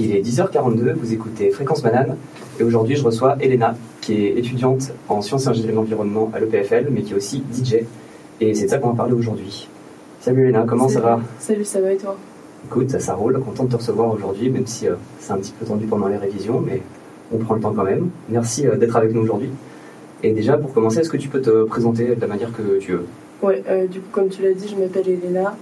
[0.00, 2.16] Il est 10h42, vous écoutez Fréquence Banane
[2.60, 6.86] et aujourd'hui je reçois Elena qui est étudiante en sciences ingénierie de l'environnement à l'EPFL
[6.92, 7.78] mais qui est aussi DJ
[8.40, 9.68] et c'est de ça qu'on va parler aujourd'hui.
[10.20, 11.18] Salut Elena, comment ça va?
[11.40, 12.16] Salut, ça va et toi?
[12.66, 15.52] Écoute, ça, ça roule, content de te recevoir aujourd'hui même si euh, c'est un petit
[15.58, 16.80] peu tendu pendant les révisions mais
[17.32, 18.10] on prend le temps quand même.
[18.28, 19.50] Merci euh, d'être avec nous aujourd'hui.
[20.22, 22.92] Et déjà pour commencer, est-ce que tu peux te présenter de la manière que tu
[22.92, 23.06] veux?
[23.42, 25.56] Ouais, euh, du coup comme tu l'as dit, je m'appelle Elena,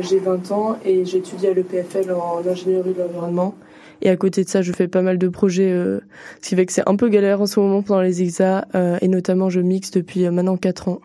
[0.00, 3.54] j'ai 20 ans et j'étudie à l'EPFL en ingénierie de l'environnement.
[4.02, 6.00] Et à côté de ça, je fais pas mal de projets, euh,
[6.42, 8.98] ce qui fait que c'est un peu galère en ce moment pendant les exas, euh,
[9.00, 11.00] et notamment je mixe depuis euh, maintenant 4 ans.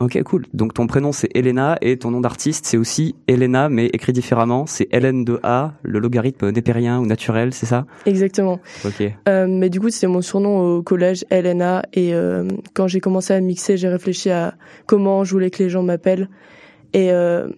[0.00, 0.46] Ok, cool.
[0.54, 4.64] Donc ton prénom c'est Elena et ton nom d'artiste c'est aussi Elena mais écrit différemment.
[4.66, 7.84] C'est Hélène de A, le logarithme népérien ou naturel, c'est ça?
[8.06, 8.60] Exactement.
[8.84, 9.02] Ok.
[9.28, 13.34] Euh, mais du coup c'était mon surnom au collège Elena et euh, quand j'ai commencé
[13.34, 14.54] à mixer j'ai réfléchi à
[14.86, 16.28] comment je voulais que les gens m'appellent
[16.92, 17.48] et euh,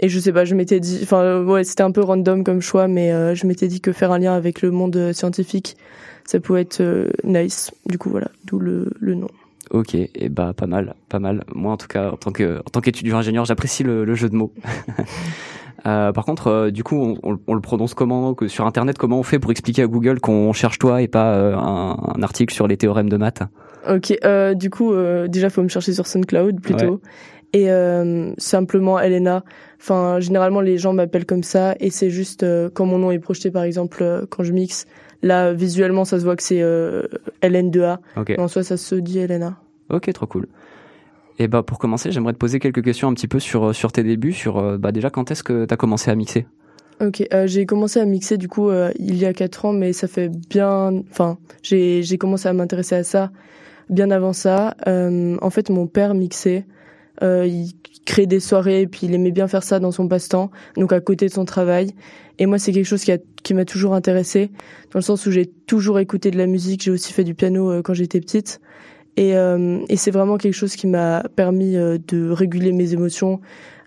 [0.00, 2.88] et je sais pas, je m'étais dit, enfin ouais, c'était un peu random comme choix,
[2.88, 5.76] mais euh, je m'étais dit que faire un lien avec le monde euh, scientifique,
[6.24, 7.70] ça pouvait être euh, nice.
[7.86, 9.28] Du coup voilà, d'où le, le nom.
[9.70, 11.44] Ok, et bah pas mal, pas mal.
[11.54, 14.28] Moi en tout cas, en tant que en tant qu'étudiant ingénieur, j'apprécie le, le, jeu
[14.28, 14.52] de mots.
[15.86, 18.98] euh, par contre, euh, du coup, on, on, on, le prononce comment que sur internet
[18.98, 22.52] Comment on fait pour expliquer à Google qu'on cherche toi et pas un, un, article
[22.52, 23.42] sur les théorèmes de maths?
[23.88, 24.12] Ok,
[24.54, 24.92] du coup,
[25.28, 27.00] déjà faut me chercher sur SoundCloud plutôt.
[27.54, 29.44] Et euh, simplement Elena.
[29.80, 33.20] Enfin, généralement les gens m'appellent comme ça et c'est juste euh, quand mon nom est
[33.20, 34.86] projeté par exemple euh, quand je mixe.
[35.22, 37.04] Là visuellement ça se voit que c'est euh,
[37.42, 37.98] LN2A.
[38.16, 38.40] Okay.
[38.40, 39.56] En soi ça se dit Elena.
[39.88, 40.48] Ok, trop cool.
[41.38, 44.02] Et bah pour commencer, j'aimerais te poser quelques questions un petit peu sur sur tes
[44.02, 46.46] débuts, sur bah déjà quand est-ce que tu as commencé à mixer?
[47.00, 50.28] Ok, j'ai commencé à mixer du coup il y a quatre ans, mais ça fait
[50.48, 50.92] bien.
[51.10, 53.30] Enfin, j'ai j'ai commencé à m'intéresser à ça
[53.90, 54.74] bien avant ça.
[54.86, 56.64] En fait, mon père mixait
[57.22, 57.72] euh, il
[58.04, 61.00] crée des soirées et puis il aimait bien faire ça dans son passe-temps, donc à
[61.00, 61.90] côté de son travail.
[62.38, 64.50] Et moi, c'est quelque chose qui, a, qui m'a toujours intéressé,
[64.92, 66.82] dans le sens où j'ai toujours écouté de la musique.
[66.82, 68.60] J'ai aussi fait du piano euh, quand j'étais petite.
[69.16, 73.40] Et, euh, et c'est vraiment quelque chose qui m'a permis euh, de réguler mes émotions,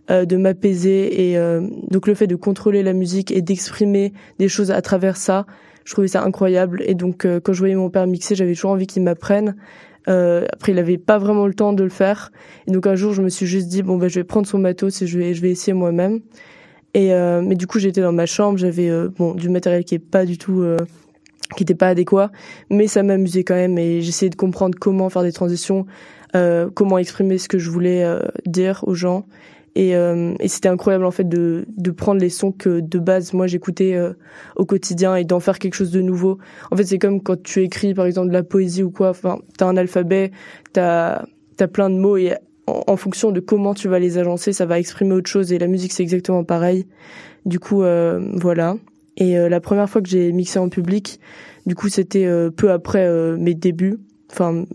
[0.09, 1.31] euh, de m'apaiser.
[1.31, 1.37] Et
[1.89, 5.45] donc le fait de contrôler la musique et d'exprimer des choses à travers ça,
[5.83, 6.81] je trouvais ça incroyable.
[6.85, 9.55] Et donc quand je voyais mon père mixer, j'avais toujours envie qu'il m'apprenne.
[10.07, 12.31] Euh, après, il avait pas vraiment le temps de le faire.
[12.67, 14.59] Et donc un jour, je me suis juste dit bon ben, je vais prendre son
[14.59, 16.21] matos et je vais, je vais essayer moi-même.
[16.93, 19.95] Et euh, mais du coup, j'étais dans ma chambre, j'avais euh, bon du matériel qui
[19.95, 20.77] est pas du tout, euh,
[21.55, 22.31] qui était pas adéquat,
[22.69, 23.77] mais ça m'amusait quand même.
[23.77, 25.85] Et j'essayais de comprendre comment faire des transitions,
[26.35, 28.05] euh, comment exprimer ce que je voulais
[28.45, 29.25] dire aux gens.
[29.77, 33.33] Et, euh, et c'était incroyable en fait de, de prendre les sons que de base
[33.33, 34.13] moi j'écoutais euh,
[34.55, 36.39] au quotidien et d'en faire quelque chose de nouveau.
[36.71, 39.11] En fait c'est comme quand tu écris par exemple de la poésie ou quoi.
[39.11, 40.31] Enfin t'as un alphabet,
[40.73, 41.25] t'as
[41.59, 42.33] as plein de mots et
[42.65, 45.53] en, fonction de comment tu vas les agencer, ça va exprimer autre chose.
[45.53, 46.87] Et la musique c'est exactement pareil.
[47.45, 48.77] Du coup euh, voilà.
[49.15, 51.19] Et la première fois que j'ai mixé en public,
[51.67, 53.07] du coup c'était peu après
[53.37, 53.99] mes débuts
[54.31, 54.65] enfin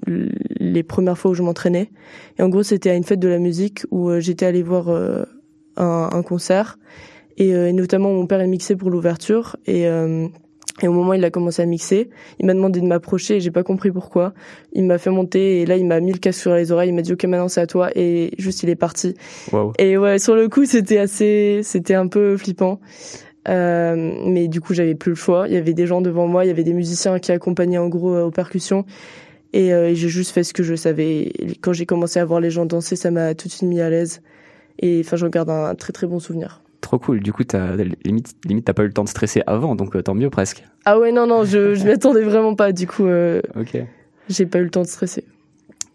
[0.62, 1.90] les premières fois où je m'entraînais.
[2.38, 4.88] Et en gros, c'était à une fête de la musique où euh, j'étais allée voir
[4.88, 5.24] euh,
[5.76, 6.78] un, un, concert
[7.36, 9.86] et, euh, et, notamment mon père est mixé pour l'ouverture et
[10.80, 12.08] et au moment où il a commencé à mixer,
[12.40, 14.32] il m'a demandé de m'approcher et j'ai pas compris pourquoi.
[14.72, 16.94] Il m'a fait monter et là il m'a mis le casque sur les oreilles, il
[16.94, 19.14] m'a dit OK maintenant c'est à toi et juste il est parti.
[19.52, 19.74] Wow.
[19.78, 22.80] Et ouais, sur le coup, c'était assez c'était un peu flippant.
[23.48, 25.46] Euh, mais du coup, j'avais plus le choix.
[25.48, 27.88] Il y avait des gens devant moi, il y avait des musiciens qui accompagnaient en
[27.88, 28.84] gros aux percussions.
[29.52, 31.32] Et, euh, j'ai juste fait ce que je savais.
[31.38, 33.80] Et quand j'ai commencé à voir les gens danser, ça m'a tout de suite mis
[33.80, 34.22] à l'aise.
[34.78, 36.62] Et enfin, j'en garde un très très bon souvenir.
[36.80, 37.20] Trop cool.
[37.20, 40.02] Du coup, t'as, limite, limite, t'as pas eu le temps de stresser avant, donc euh,
[40.02, 40.64] tant mieux presque.
[40.84, 42.72] Ah ouais, non, non, je, je m'y attendais vraiment pas.
[42.72, 43.40] Du coup, euh.
[44.28, 45.24] J'ai pas eu le temps de stresser.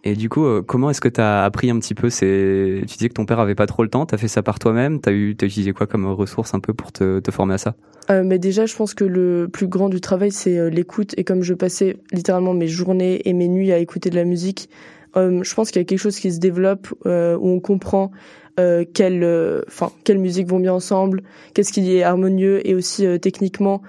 [0.08, 2.80] Et du coup, euh, comment est-ce que tu as appris un petit peu ces...
[2.88, 4.58] Tu disais que ton père avait pas trop le temps, tu as fait ça par
[4.58, 7.58] toi-même, tu as, eu, as utilisé quoi comme ressource un peu pour te, former à
[7.58, 7.76] ça?
[8.10, 11.14] Euh, mais déjà, je pense que le plus grand du travail, c'est euh, l'écoute.
[11.18, 14.70] Et comme je passais littéralement mes journées et mes nuits à écouter de la musique,
[15.16, 18.12] je pense qu'il y a quelque chose qui se développe où on comprend
[18.60, 19.26] euh, quelle,
[19.68, 21.24] enfin, quelles musiques vont bien ensemble,
[21.56, 23.82] qu'est-ce qui est harmonieux et aussi techniquement.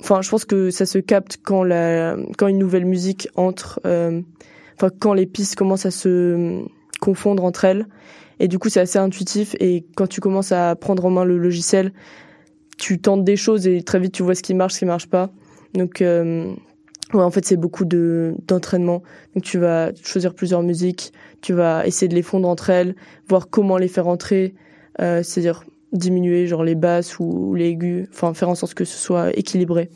[0.00, 3.80] Enfin, je pense que ça se capte quand la, quand une nouvelle musique entre
[4.76, 6.62] enfin quand les pistes commencent à se
[7.00, 7.86] confondre entre elles.
[8.38, 9.56] Et du coup, c'est assez intuitif.
[9.60, 11.92] Et quand tu commences à prendre en main le logiciel,
[12.76, 15.06] tu tentes des choses et très vite tu vois ce qui marche, ce qui marche
[15.06, 15.30] pas.
[15.74, 16.52] Donc, euh,
[17.14, 19.02] ouais, en fait, c'est beaucoup de d'entraînement.
[19.34, 22.94] Donc, tu vas choisir plusieurs musiques, tu vas essayer de les fondre entre elles,
[23.28, 24.54] voir comment les faire entrer,
[25.00, 28.98] euh, c'est-à-dire diminuer genre les basses ou, les aigus, enfin faire en sorte que ce
[28.98, 29.88] soit équilibré.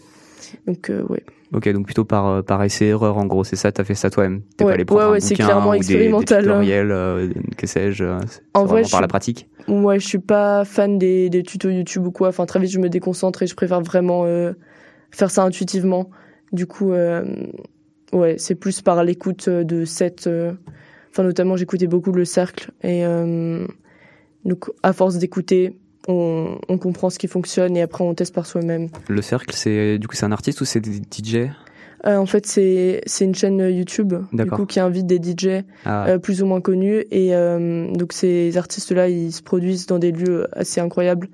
[0.66, 1.22] Donc ouais.
[1.52, 4.42] Ok, donc plutôt par par essai erreur en gros, c'est ça, t'as fait ça toi-même.
[4.56, 6.52] T'es ouais, pas allé prendre ouais, ouais, c'est clairement ou des- expérimental, Des, hein.
[6.52, 8.04] tutoriels, euh, que sais-je.
[8.04, 8.20] euh,
[8.54, 9.48] En vrai, par la pratique.
[9.66, 12.28] Ouais, je suis pas fan des, des tutos YouTube ou quoi.
[12.28, 14.52] Enfin, très vite, je me déconcentre et je préfère vraiment euh,
[15.10, 16.10] faire ça intuitivement.
[16.52, 17.25] Du coup, euh,
[18.12, 20.26] ouais, c'est plus par l'écoute euh, de cette.
[20.28, 20.52] euh,
[21.12, 23.66] Enfin, notamment, j'écoutais beaucoup le cercle et euh,
[24.44, 25.76] donc, à force d'écouter,
[26.10, 28.88] on, on comprend ce qui fonctionne et après, on teste par soi-même.
[29.08, 31.50] Le cercle, c'est du coup c'est un artiste ou c'est des DJ
[32.06, 36.06] Euh, en fait, c'est c'est une chaîne YouTube du coup qui invite des DJ Ah,
[36.06, 37.04] euh, plus ou moins connus.
[37.10, 41.28] Et euh, donc ces artistes-là ils se produisent dans des lieux assez incroyables.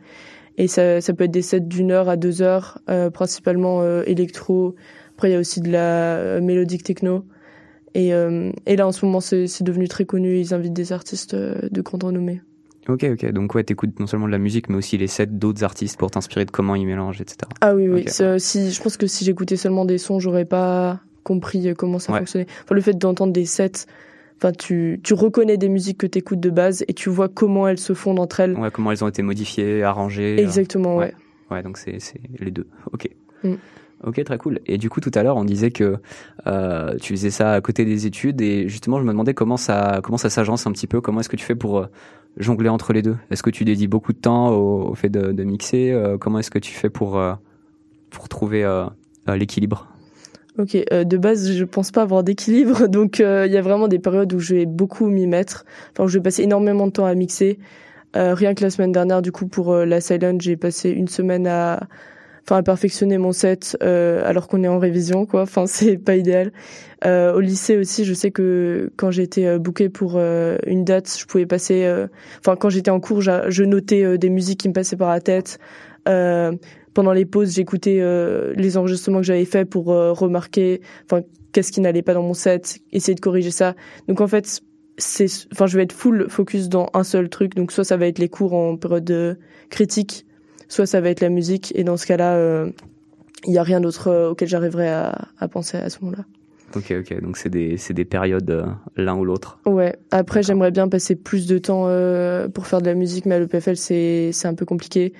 [0.58, 2.80] Et ça, ça peut être des sets d'une heure à deux heures
[3.12, 4.74] principalement électro.
[5.14, 7.24] Après il y a aussi de la mélodique techno.
[7.94, 10.38] Et, et là en ce moment c'est c'est devenu très connu.
[10.40, 12.40] Ils invitent des artistes de grande renommée
[12.88, 13.32] Ok, ok.
[13.32, 16.10] Donc ouais, t'écoutes non seulement de la musique, mais aussi les sets d'autres artistes pour
[16.10, 17.38] t'inspirer de comment ils mélangent, etc.
[17.60, 18.04] ah oui oui
[18.38, 22.12] si je pense que si j'écoutais seulement des sons j'aurais pas compris euh, comment ça
[22.12, 22.18] Ouais.
[22.20, 23.86] fonctionnait enfin le fait d'entendre des sets
[24.38, 27.66] Enfin, tu, tu reconnais des musiques que tu écoutes de base et tu vois comment
[27.68, 28.52] elles se fondent entre elles.
[28.52, 30.36] Ouais, comment elles ont été modifiées, arrangées.
[30.38, 31.14] euh, Exactement, ouais.
[31.50, 32.66] Ouais, donc c'est c'est les deux.
[32.92, 33.08] Ok.
[33.44, 33.54] Mm.
[34.04, 34.60] Ok, très cool.
[34.66, 35.96] Et du coup, tout à l'heure, on disait que
[36.46, 40.00] euh, tu faisais ça à côté des études, et justement, je me demandais comment ça
[40.04, 41.00] comment ça s'agence un petit peu.
[41.00, 41.88] Comment est-ce que tu fais pour
[42.36, 43.16] jongler entre les deux.
[43.30, 46.58] Est-ce que tu dédies beaucoup de temps au, fait de, mixer Euh, Comment est-ce que
[46.58, 47.34] tu fais pour euh,
[48.10, 48.86] pour trouver euh,
[49.28, 49.88] l'équilibre?
[50.58, 54.32] Ok, de base, je pense pas avoir d'équilibre, donc il y a vraiment des périodes
[54.32, 57.58] où je vais beaucoup m'y mettre, enfin je vais passer énormément de temps à mixer.
[58.14, 61.80] Rien que la semaine dernière, du coup, pour la Silent, j'ai passé une semaine à,
[62.46, 65.42] enfin, à perfectionner mon set, euh, alors qu'on est en révision, quoi.
[65.42, 66.52] Enfin, c'est pas idéal.
[67.04, 71.14] Euh, au lycée aussi, je sais que quand j'étais euh, bookée pour euh, une date,
[71.18, 72.06] je pouvais passer, euh,
[72.38, 75.58] enfin, quand j'étais en cours, je notais des musiques qui me passaient par la tête.
[76.04, 78.00] Pendant les pauses, j'écoutais
[78.54, 81.22] les enregistrements que j'avais faits pour remarquer, enfin,
[81.52, 83.74] qu'est-ce qui n'allait pas dans mon set, essayer de corriger ça.
[84.08, 84.62] Donc en fait,
[84.96, 87.54] c'est, enfin, je vais être full focus dans un seul truc.
[87.54, 89.38] Donc soit ça va être les cours en période
[89.68, 90.26] critique,
[90.68, 91.72] soit ça va être la musique.
[91.76, 92.70] Et dans ce cas-là, euh,
[93.46, 96.24] il y a rien d'autre euh, auquel j'arriverai à, à penser à ce moment-là.
[96.74, 97.22] Ok, ok.
[97.22, 98.66] Donc c'est des des périodes euh,
[98.96, 99.58] l'un ou l'autre.
[99.66, 99.96] Ouais.
[100.10, 103.38] Après, j'aimerais bien passer plus de temps euh, pour faire de la musique, mais à
[103.38, 105.12] l'EPFL, c'est un peu compliqué.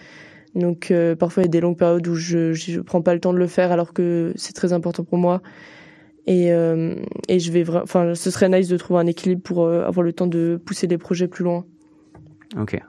[0.55, 3.21] Donc euh, parfois, il y a des longues périodes où je je prends pas le
[3.21, 5.43] temps de le faire, alors que c'est très important pour moi.
[6.27, 6.97] Et euh,
[7.29, 10.13] et je vais enfin, ce serait nice de trouver un équilibre pour euh, avoir le
[10.13, 11.65] temps de pousser les projets plus loin.
[12.59, 12.81] Ok.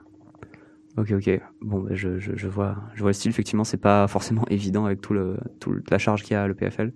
[0.98, 1.40] Ok, ok.
[1.60, 3.30] Bon, bah, je, je, vois, je vois le style.
[3.30, 6.48] Effectivement, c'est pas forcément évident avec tout le, tout la charge qu'il y a à
[6.48, 6.92] l'EPFL.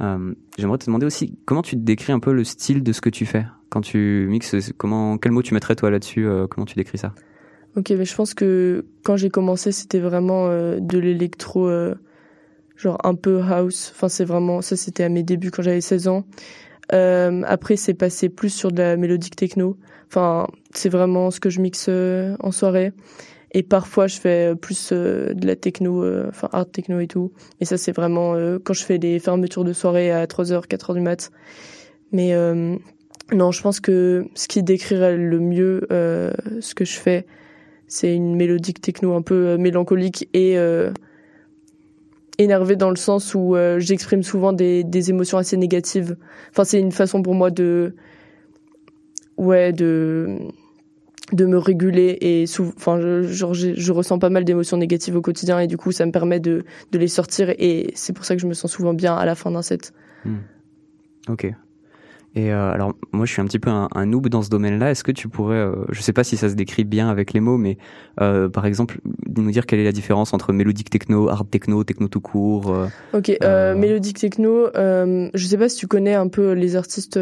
[0.00, 3.10] Euh, J'aimerais te demander aussi comment tu décris un peu le style de ce que
[3.10, 3.46] tu fais?
[3.68, 4.72] Quand tu mixes.
[4.76, 7.14] Comment, quel mot tu mettrais toi là-dessus euh, Comment tu décris ça?
[7.76, 11.68] Ok, mais je pense que quand j'ai commencé, c'était vraiment euh, de l'électro,
[12.76, 13.92] genre un peu house.
[13.94, 16.24] Enfin, c'est vraiment ça, c'était à mes débuts quand j'avais 16 ans.
[16.90, 19.76] Après, c'est passé plus sur de la mélodique techno.
[20.08, 22.92] Enfin, c'est vraiment ce que je mixe euh, en soirée.
[23.52, 27.32] Et parfois, je fais plus euh, de la techno, euh, enfin art techno et tout.
[27.60, 30.94] Et ça, c'est vraiment euh, quand je fais les fermetures de soirée à 3h, 4h
[30.94, 31.30] du mat.
[32.12, 32.76] Mais euh,
[33.32, 37.26] non, je pense que ce qui décrirait le mieux euh, ce que je fais,
[37.88, 40.92] c'est une mélodique techno un peu euh, mélancolique et euh,
[42.38, 46.16] énervée dans le sens où euh, j'exprime souvent des, des émotions assez négatives.
[46.50, 47.94] Enfin, c'est une façon pour moi de
[49.36, 50.38] ouais de
[51.32, 52.44] de me réguler et
[52.76, 56.06] enfin je, genre, je ressens pas mal d'émotions négatives au quotidien et du coup ça
[56.06, 58.94] me permet de de les sortir et c'est pour ça que je me sens souvent
[58.94, 59.92] bien à la fin d'un set.
[61.28, 61.52] Ok.
[62.36, 64.90] Et euh, alors, moi, je suis un petit peu un, un noob dans ce domaine-là.
[64.90, 67.40] Est-ce que tu pourrais, euh, je sais pas si ça se décrit bien avec les
[67.40, 67.78] mots, mais
[68.20, 68.98] euh, par exemple,
[69.34, 72.88] nous dire quelle est la différence entre mélodique techno, hard techno, techno tout court euh,
[73.14, 73.32] Ok,
[73.78, 74.68] mélodique techno.
[74.74, 77.18] Je sais pas si tu connais un peu les artistes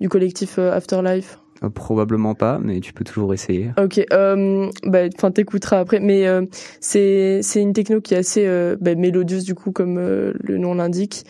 [0.00, 1.38] du collectif euh, Afterlife.
[1.62, 3.70] euh, Probablement pas, mais tu peux toujours essayer.
[3.82, 6.42] Ok, euh, bah, enfin t'écouteras après, mais euh,
[6.80, 10.58] c'est c'est une techno qui est assez euh, bah, mélodieuse du coup comme euh, le
[10.58, 11.24] nom l'indique.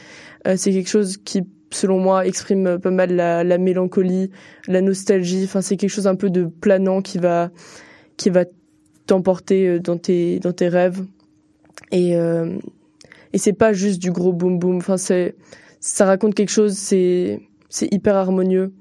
[0.56, 4.30] C'est quelque chose qui, selon moi, exprime pas mal la, la mélancolie,
[4.68, 5.44] la nostalgie.
[5.44, 7.50] Enfin, c'est quelque chose un peu de planant qui va
[8.18, 8.44] qui va
[9.06, 11.02] t'emporter dans tes dans tes rêves.
[11.92, 14.76] Et et c'est pas juste du gros boom boom.
[14.76, 15.34] Enfin, c'est
[15.80, 16.74] ça raconte quelque chose.
[16.74, 17.40] C'est
[17.74, 18.72] c'est hyper harmonieux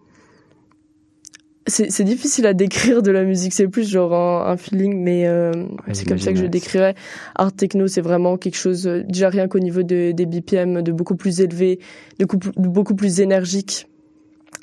[1.65, 5.53] c'est difficile à décrire de la musique, c'est plus genre un, un feeling, mais euh,
[5.93, 6.93] c'est comme ça que je décrirais.
[7.35, 10.91] Art techno, c'est vraiment quelque chose, euh, déjà rien qu'au niveau de, des BPM, de
[10.91, 11.79] beaucoup plus élevé,
[12.19, 13.87] de, coup- de beaucoup plus énergique,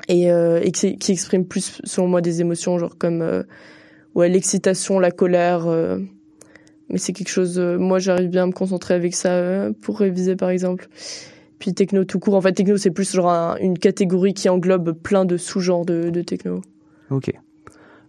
[0.08, 3.44] et, euh, et qui, qui exprime plus, selon moi, des émotions, genre comme euh,
[4.14, 5.66] ouais l'excitation, la colère,
[6.90, 7.58] mais c'est quelque chose.
[7.58, 10.86] moi, j'arrive bien à me concentrer avec ça pour réviser, par exemple.
[11.60, 12.34] Puis techno tout court.
[12.34, 16.22] En fait, techno, c'est plus genre une catégorie qui englobe plein de sous-genres de, de
[16.22, 16.62] techno.
[17.10, 17.30] Ok.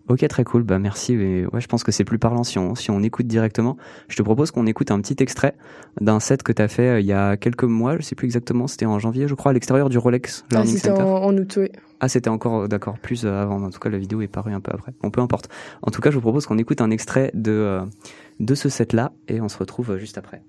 [0.08, 0.64] Ok, très cool.
[0.64, 1.16] Bah merci.
[1.16, 3.78] ouais, je pense que c'est plus parlant si on, si on écoute directement.
[4.08, 5.56] Je te propose qu'on écoute un petit extrait
[6.00, 7.98] d'un set que tu as fait euh, il y a quelques mois.
[7.98, 8.68] Je sais plus exactement.
[8.68, 11.02] C'était en janvier, je crois, à l'extérieur du Rolex ah, Center.
[11.02, 11.70] En, en août, oui.
[12.00, 13.62] Ah, c'était encore d'accord plus euh, avant.
[13.62, 14.94] En tout cas, la vidéo est parue un peu après.
[15.02, 15.50] Bon, peu importe.
[15.82, 17.82] En tout cas, je vous propose qu'on écoute un extrait de euh,
[18.40, 20.42] de ce set là et on se retrouve juste après.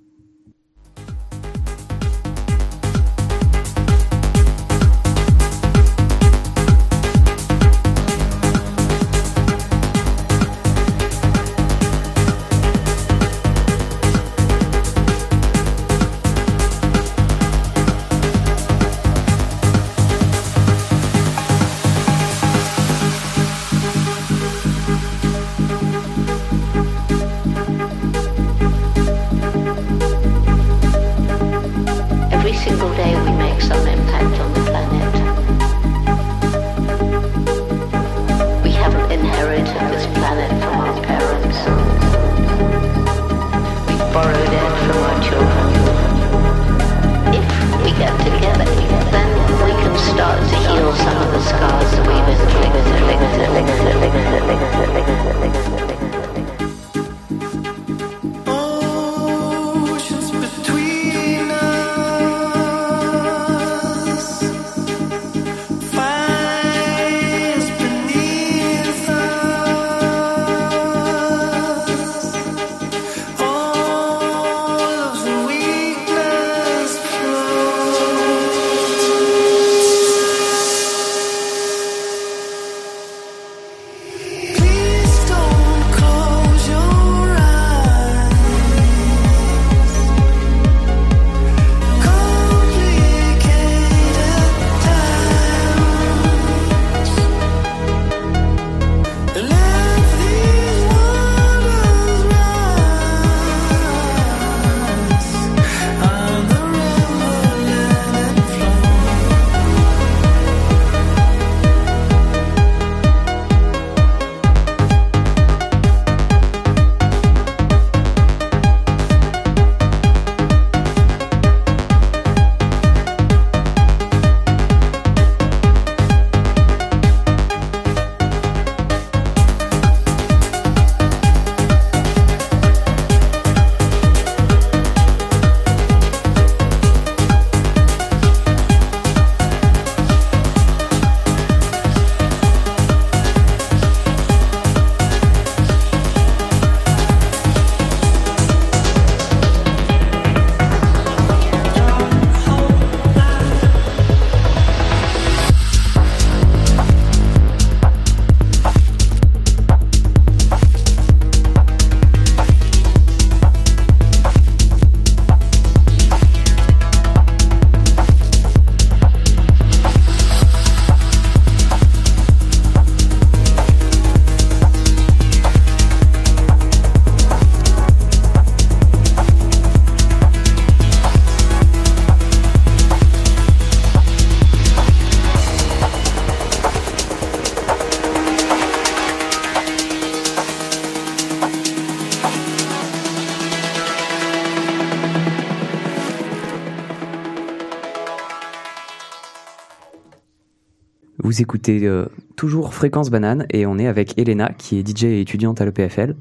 [201.33, 202.05] Vous écoutez euh,
[202.37, 206.15] toujours Fréquence Banane et on est avec Elena qui est DJ et étudiante à l'EPFL.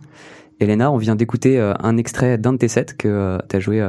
[0.62, 3.60] Elena, on vient d'écouter euh, un extrait d'un de tes sets que euh, tu as
[3.60, 3.86] joué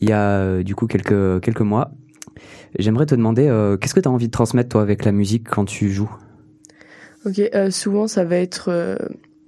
[0.00, 1.90] il y a du coup quelques, quelques mois.
[2.78, 5.64] J'aimerais te demander, qu'est-ce que tu as envie de transmettre toi avec la musique quand
[5.64, 6.14] tu joues?
[7.26, 8.96] Ok, souvent ça va être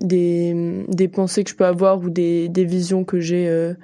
[0.00, 3.75] des, des pensées que je peux avoir ou des, des visions que j'ai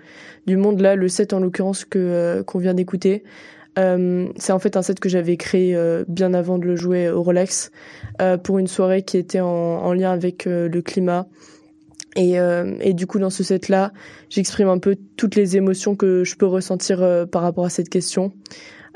[0.48, 0.80] du monde.
[0.80, 3.28] Là, le set en l'occurrence que qu'on vient d'écouter, euh,
[3.76, 7.22] c'est en fait un set que j'avais créé euh, bien avant de le jouer au
[7.22, 7.70] Rolex
[8.20, 11.26] euh, pour une soirée qui était en, en lien avec le climat.
[12.14, 12.34] Et,
[12.80, 13.90] et, du coup, dans ce set-là,
[14.28, 18.34] j'exprime un peu toutes les émotions que je peux ressentir par rapport à cette question.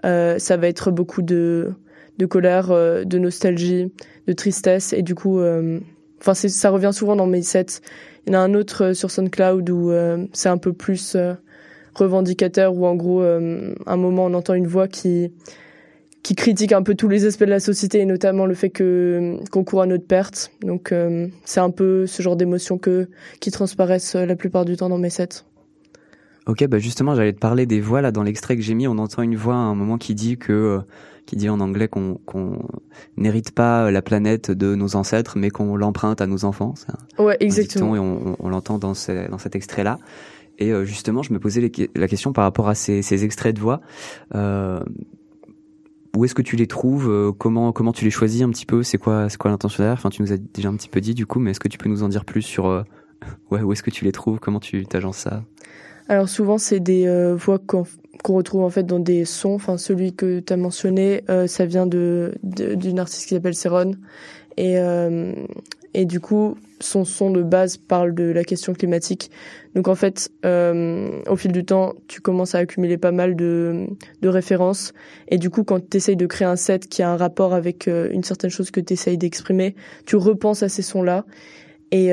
[0.03, 1.73] ça va être beaucoup de,
[2.19, 3.91] de colère, de nostalgie,
[4.27, 5.41] de tristesse, et du coup,
[6.21, 7.81] enfin, ça revient souvent dans mes sets.
[8.27, 9.91] Il y en a un autre sur SoundCloud où
[10.35, 11.17] c'est un peu plus
[11.99, 15.33] revendicateur où en gros, euh, un moment on entend une voix qui
[16.23, 19.37] qui critique un peu tous les aspects de la société et notamment le fait que
[19.53, 20.51] qu'on court à notre perte.
[20.63, 20.93] Donc
[21.45, 25.11] c'est un peu ce genre d'émotions que qui transparaissent la plupart du temps dans mes
[25.11, 25.45] sets.
[26.47, 28.89] Ok, bah justement, j'allais te parler des voix là dans l'extrait que j'ai mis.
[28.89, 30.81] On entend une voix à un moment qui dit que
[31.27, 32.21] qui dit en anglais qu'on
[33.17, 36.75] n'hérite pas la planète de nos ancêtres, mais qu'on l'emprunte à nos enfants.
[37.19, 37.97] Ouais, exactement.
[37.97, 39.99] et on, l'entend dans, dans cet extrait-là.
[40.59, 43.81] Et euh, justement, je me posais la question par rapport à ces, extraits de voix.
[44.35, 44.81] Euh,
[46.17, 48.83] où est-ce que tu les trouves euh, Comment comment tu les choisis un petit peu?
[48.83, 51.15] C'est quoi c'est quoi l'intention derrière Enfin, tu nous as déjà un petit peu dit
[51.15, 52.67] du coup, mais est-ce que tu peux nous en dire plus sur
[53.51, 54.39] ouais où est-ce que tu les trouves?
[54.39, 55.45] Comment tu t'agences ça?
[56.09, 57.85] Alors souvent, c'est des voix qu'on
[58.29, 59.55] retrouve en fait dans des sons.
[59.55, 63.93] Enfin, celui que tu as mentionné, ça vient de d'une artiste qui s'appelle Céron.
[64.57, 64.77] Et,
[65.93, 69.31] et du coup, son son de base parle de la question climatique.
[69.75, 73.87] Donc en fait, euh, au fil du temps, tu commences à accumuler pas mal de,
[74.23, 74.93] de références.
[75.29, 77.87] Et du coup, quand tu essayes de créer un set qui a un rapport avec
[77.87, 79.75] une certaine chose que tu essayes d'exprimer,
[80.07, 81.25] tu repenses à ces sons-là.
[81.93, 82.13] Et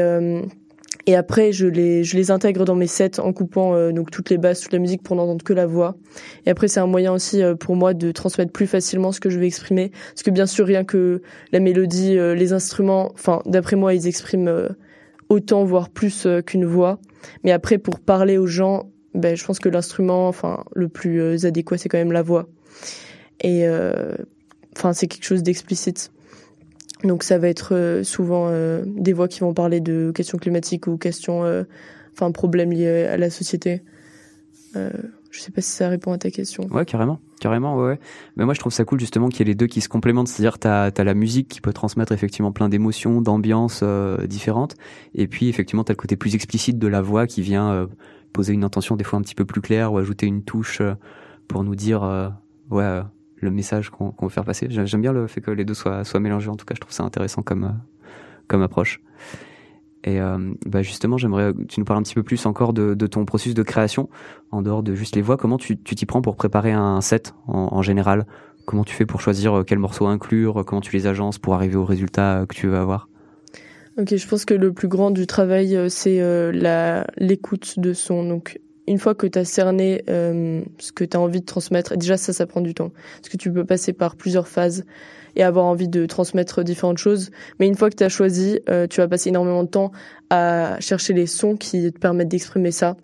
[1.06, 4.30] et après, je les, je les intègre dans mes sets en coupant euh, donc toutes
[4.30, 5.98] les basses, toute la musique pour n'entendre que la voix.
[6.46, 9.30] Et après, c'est un moyen aussi euh, pour moi de transmettre plus facilement ce que
[9.30, 9.92] je vais exprimer.
[10.14, 14.08] Parce que bien sûr, rien que la mélodie, euh, les instruments, enfin, d'après moi, ils
[14.08, 14.70] expriment
[15.28, 17.00] autant, voire plus qu'une voix.
[17.44, 21.78] Mais après, pour parler aux gens, ben, je pense que l'instrument, enfin, le plus adéquat,
[21.78, 22.48] c'est quand même la voix.
[23.42, 23.66] Et
[24.76, 26.12] enfin, c'est quelque chose d'explicite.
[27.04, 30.88] Donc ça va être euh, souvent euh, des voix qui vont parler de questions climatiques
[30.88, 31.64] ou questions, euh,
[32.14, 33.82] enfin problèmes liés à la société.
[34.76, 34.90] Euh,
[35.30, 36.68] je sais pas si ça répond à ta question.
[36.72, 38.00] Ouais, carrément, carrément, ouais.
[38.38, 40.28] Mais moi, je trouve ça cool justement qu'il y ait les deux qui se complémentent.
[40.28, 43.84] C'est-à-dire, t'as as la musique qui peut transmettre effectivement plein d'émotions, d'ambiances
[44.28, 44.76] différentes,
[45.16, 47.90] et puis effectivement, t'as le côté plus explicite de la voix qui vient
[48.32, 50.84] poser une intention des fois un petit peu plus claire ou ajouter une touche
[51.48, 52.32] pour nous dire,
[52.70, 53.02] ouais
[53.44, 54.68] le message qu'on veut faire passer.
[54.70, 56.50] J'aime bien le fait que les deux soient, soient mélangés.
[56.50, 57.70] En tout cas, je trouve ça intéressant comme, euh,
[58.48, 59.02] comme approche.
[60.06, 62.94] Et euh, bah justement, j'aimerais que tu nous parles un petit peu plus encore de,
[62.94, 64.10] de, ton processus de création,
[64.52, 65.38] en dehors de juste les voix.
[65.38, 68.26] Comment tu t'y prends pour préparer un set en, général?
[68.66, 70.66] Comment tu fais pour choisir euh, quel morceau inclure?
[70.66, 73.08] Comment tu les agences pour arriver au résultat que tu veux avoir?
[73.98, 76.20] Ok, je pense que le plus grand du travail, c'est
[77.18, 78.28] l'écoute de son.
[78.28, 81.98] Donc une fois que tu as cerné euh, ce que tu as envie de transmettre,
[81.98, 82.92] déjà ça, ça prend du temps.
[83.18, 84.86] Parce que tu peux passer par plusieurs phases
[85.36, 87.32] et avoir envie de transmettre différentes choses.
[87.60, 89.92] Mais une fois que tu as choisi, euh, tu vas passer énormément de temps
[90.30, 92.98] à chercher les sons qui te permettent d'exprimer ça.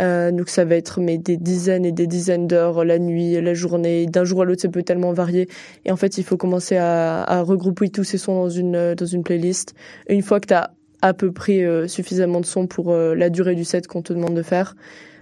[0.00, 3.52] Euh, donc ça va être mais des dizaines et des dizaines d'heures, la nuit, la
[3.52, 5.48] journée, d'un jour à l'autre, ça peut tellement varier.
[5.84, 9.06] Et en fait, il faut commencer à, à regrouper tous ces sons dans une dans
[9.06, 9.74] une playlist.
[10.08, 10.54] une fois que tu
[11.02, 14.12] à peu près euh, suffisamment de son pour euh, la durée du set qu'on te
[14.12, 14.76] demande de faire.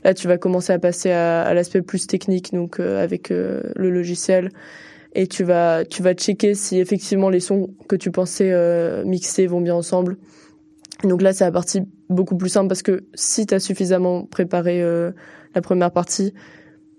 [0.05, 3.91] Là, tu vas commencer à passer à, à l'aspect plus technique, donc euh, avec le
[3.91, 4.51] logiciel,
[5.15, 8.53] et tu vas tu vas checker si effectivement les sons que tu pensais
[9.05, 10.17] mixer vont bien ensemble.
[11.03, 14.81] Donc là, c'est la partie beaucoup plus simple parce que si tu as suffisamment préparé
[15.55, 16.35] la première partie,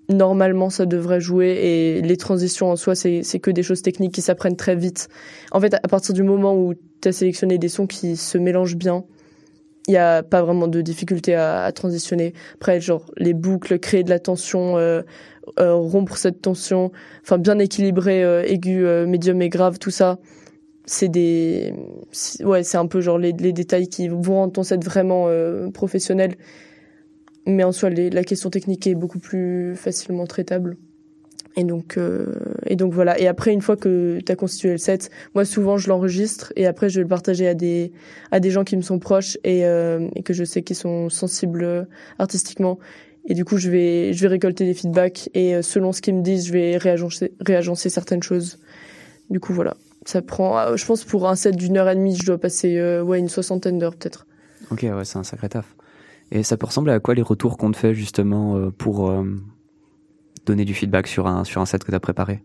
[0.09, 4.21] normalement ça devrait jouer et les transitions en soi c'est que des choses techniques qui
[4.21, 5.07] s'apprennent très vite.
[5.51, 8.75] En fait, à partir du moment où tu as sélectionné des sons qui se mélangent
[8.75, 9.05] bien,
[9.87, 12.33] il y a pas vraiment de difficulté à, transitionner.
[12.55, 12.79] Après,
[13.17, 15.01] les boucles, créer de la tension, euh,
[15.59, 16.91] euh, rompre cette tension,
[17.23, 20.19] enfin bien équilibrer euh, aigu, médium et grave, tout ça,
[20.85, 21.73] c'est des,
[22.41, 25.27] ouais, c'est un peu genre les, détails qui vont rendre ton set vraiment
[25.73, 26.35] professionnel
[27.45, 30.77] mais en soi, la question technique est beaucoup plus facilement traitable.
[31.55, 32.35] Et donc, euh,
[32.65, 33.19] et donc voilà.
[33.19, 36.65] Et après, une fois que tu as constitué le set, moi souvent je l'enregistre et
[36.65, 37.91] après je vais le partager à des
[38.31, 41.63] à des gens qui me sont proches et, euh, que je sais qu'ils sont sensibles
[41.63, 41.83] euh,
[42.19, 42.79] artistiquement.
[43.25, 46.21] Et du coup, je vais je vais récolter des feedbacks et selon ce qu'ils me
[46.21, 48.59] disent, je vais réagencer réagencer certaines choses.
[49.29, 49.75] Du coup, voilà.
[50.05, 53.19] Ça prend, je pense pour un set d'une heure et demie, je dois passer ouais
[53.19, 54.25] une soixantaine d'heures peut-être.
[54.71, 55.75] Ok, ouais, c'est un sacré taf.
[56.31, 59.11] Et ça peut ressembler à quoi les retours qu'on te fait justement pour
[60.49, 62.41] donner du feedback sur un, sur un set que tu as préparé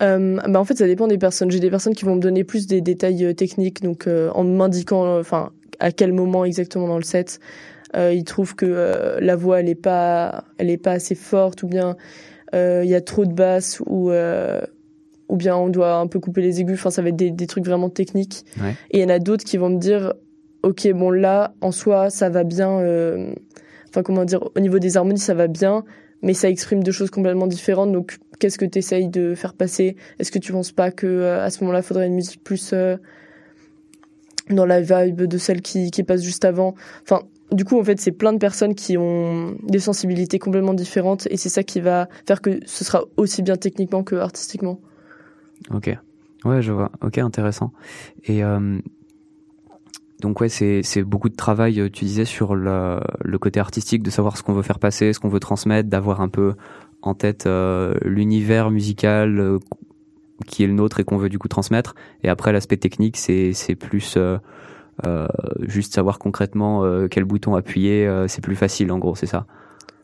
[0.00, 1.50] euh, bah en fait, ça dépend des personnes.
[1.50, 5.18] J'ai des personnes qui vont me donner plus des détails euh, techniques, donc en m'indiquant,
[5.18, 5.50] enfin,
[5.80, 7.40] à quel moment exactement dans le set
[7.96, 11.96] ils trouvent que la voix elle est pas, elle est pas assez forte, ou bien
[12.52, 14.12] il y a trop de basses, ou
[15.28, 16.78] ou bien on doit un peu couper les aigus.
[16.78, 18.44] Enfin, ça va être des, des trucs vraiment techniques.
[18.60, 18.76] Ouais.
[18.92, 20.12] Et il y en a d'autres qui vont me dire
[20.62, 22.80] ok, bon là, en soi, ça va bien.
[22.80, 23.34] Euh,
[23.88, 25.84] enfin, comment dire, au niveau des harmonies, ça va bien,
[26.22, 27.92] mais ça exprime deux choses complètement différentes.
[27.92, 29.96] Donc, qu'est-ce que tu essayes de faire passer?
[30.18, 32.96] Est-ce que tu penses pas que euh, à ce moment-là, faudrait une musique plus euh,
[34.50, 36.74] dans la vibe de celle qui, qui passe juste avant?
[37.02, 41.26] Enfin, du coup, en fait, c'est plein de personnes qui ont des sensibilités complètement différentes
[41.30, 44.80] et c'est ça qui va faire que ce sera aussi bien techniquement que artistiquement.
[45.72, 45.96] Ok.
[46.44, 46.90] Ouais, je vois.
[47.02, 47.72] Ok, intéressant.
[48.24, 48.78] Et euh,
[50.20, 51.80] donc ouais, c'est c'est beaucoup de travail.
[51.80, 55.12] Euh, tu disais sur le, le côté artistique, de savoir ce qu'on veut faire passer,
[55.12, 56.54] ce qu'on veut transmettre, d'avoir un peu
[57.02, 59.58] en tête euh, l'univers musical euh,
[60.46, 61.94] qui est le nôtre et qu'on veut du coup transmettre.
[62.22, 64.38] Et après, l'aspect technique, c'est c'est plus euh,
[65.60, 68.08] juste savoir concrètement quel bouton appuyer.
[68.26, 69.46] c'est plus facile, en gros, c'est ça?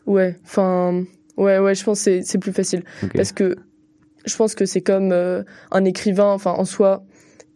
[0.05, 0.37] Ouais.
[0.45, 1.03] Enfin,
[1.37, 1.75] ouais, ouais.
[1.75, 3.55] Je pense c'est c'est plus facile parce que
[4.25, 6.31] je pense que c'est comme un écrivain.
[6.31, 7.03] Enfin, en soi,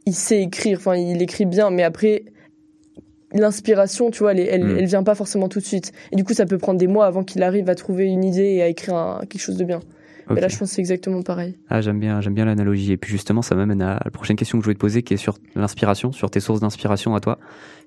[0.05, 0.77] il sait écrire.
[0.79, 2.25] Enfin, il écrit bien, mais après
[3.31, 4.77] l'inspiration, tu vois, elle, elle, mm.
[4.79, 5.91] elle, vient pas forcément tout de suite.
[6.11, 8.53] Et du coup, ça peut prendre des mois avant qu'il arrive à trouver une idée
[8.53, 9.79] et à écrire quelque chose de bien.
[10.37, 11.57] Et là, je pense que c'est exactement pareil.
[11.69, 12.91] Ah, j'aime bien, j'aime bien l'analogie.
[12.91, 15.15] Et puis justement, ça m'amène à la prochaine question que je voulais te poser, qui
[15.15, 17.39] est sur l'inspiration, sur tes sources d'inspiration à toi.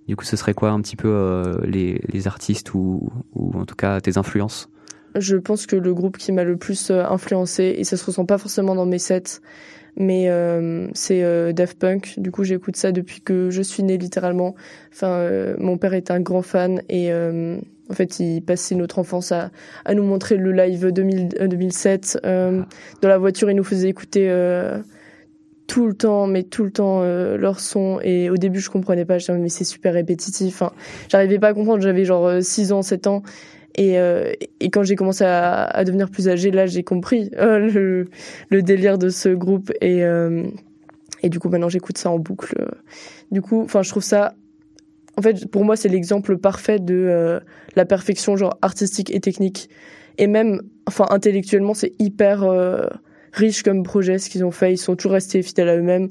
[0.09, 3.65] Du coup, ce serait quoi un petit peu euh, les, les, artistes ou, ou en
[3.65, 4.69] tout cas tes influences?
[5.15, 8.25] Je pense que le groupe qui m'a le plus euh, influencé, et ça se ressent
[8.25, 9.41] pas forcément dans mes sets,
[9.97, 12.15] mais euh, c'est euh, Daft Punk.
[12.19, 14.55] Du coup, j'écoute ça depuis que je suis née littéralement.
[14.93, 17.59] Enfin, euh, mon père est un grand fan et euh,
[17.91, 19.51] en fait, il passait notre enfance à,
[19.85, 22.21] à nous montrer le live 2000, 2007.
[22.23, 22.65] dans
[23.03, 24.33] la voiture, il nous faisait écouter
[25.67, 28.01] tout le temps, mais tout le temps leur son.
[28.03, 29.19] Et au début, je comprenais pas.
[29.19, 30.55] Je disais mais c'est super répétitif.
[30.55, 30.73] Enfin,
[31.11, 31.83] j'arrivais pas à comprendre.
[31.83, 33.23] J'avais genre 6 ans, 7 ans.
[33.77, 38.05] Et, euh, et quand j'ai commencé à, devenir plus âgée, là, j'ai compris euh,
[38.51, 39.73] le, délire de ce groupe.
[39.81, 40.45] Et, euh,
[41.23, 42.55] et du coup, maintenant, j'écoute ça en boucle.
[43.31, 44.35] Du coup, enfin, je trouve ça.
[45.17, 47.41] En fait, pour moi, c'est l'exemple parfait de
[47.77, 49.69] la perfection, genre artistique et technique.
[50.19, 52.45] Et même, enfin, intellectuellement, c'est hyper
[53.33, 54.73] riche comme projet ce qu'ils ont fait.
[54.73, 56.11] Ils sont toujours restés fidèles à eux-mêmes.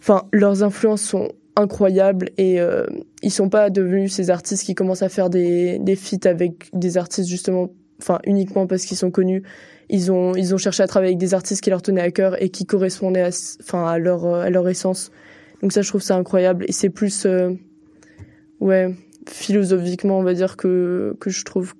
[0.00, 1.28] Enfin, leurs influences sont
[1.60, 2.86] incroyables et euh,
[3.22, 6.96] ils sont pas devenus ces artistes qui commencent à faire des des feats avec des
[6.96, 7.70] artistes justement
[8.00, 9.42] enfin uniquement parce qu'ils sont connus.
[9.88, 12.40] Ils ont ils ont cherché à travailler avec des artistes qui leur tenaient à cœur
[12.42, 15.10] et qui correspondaient à enfin à leur à leur essence.
[15.62, 17.50] Donc ça je trouve ça incroyable et c'est plus euh,
[18.60, 18.94] ouais
[19.28, 21.74] philosophiquement on va dire que que je trouve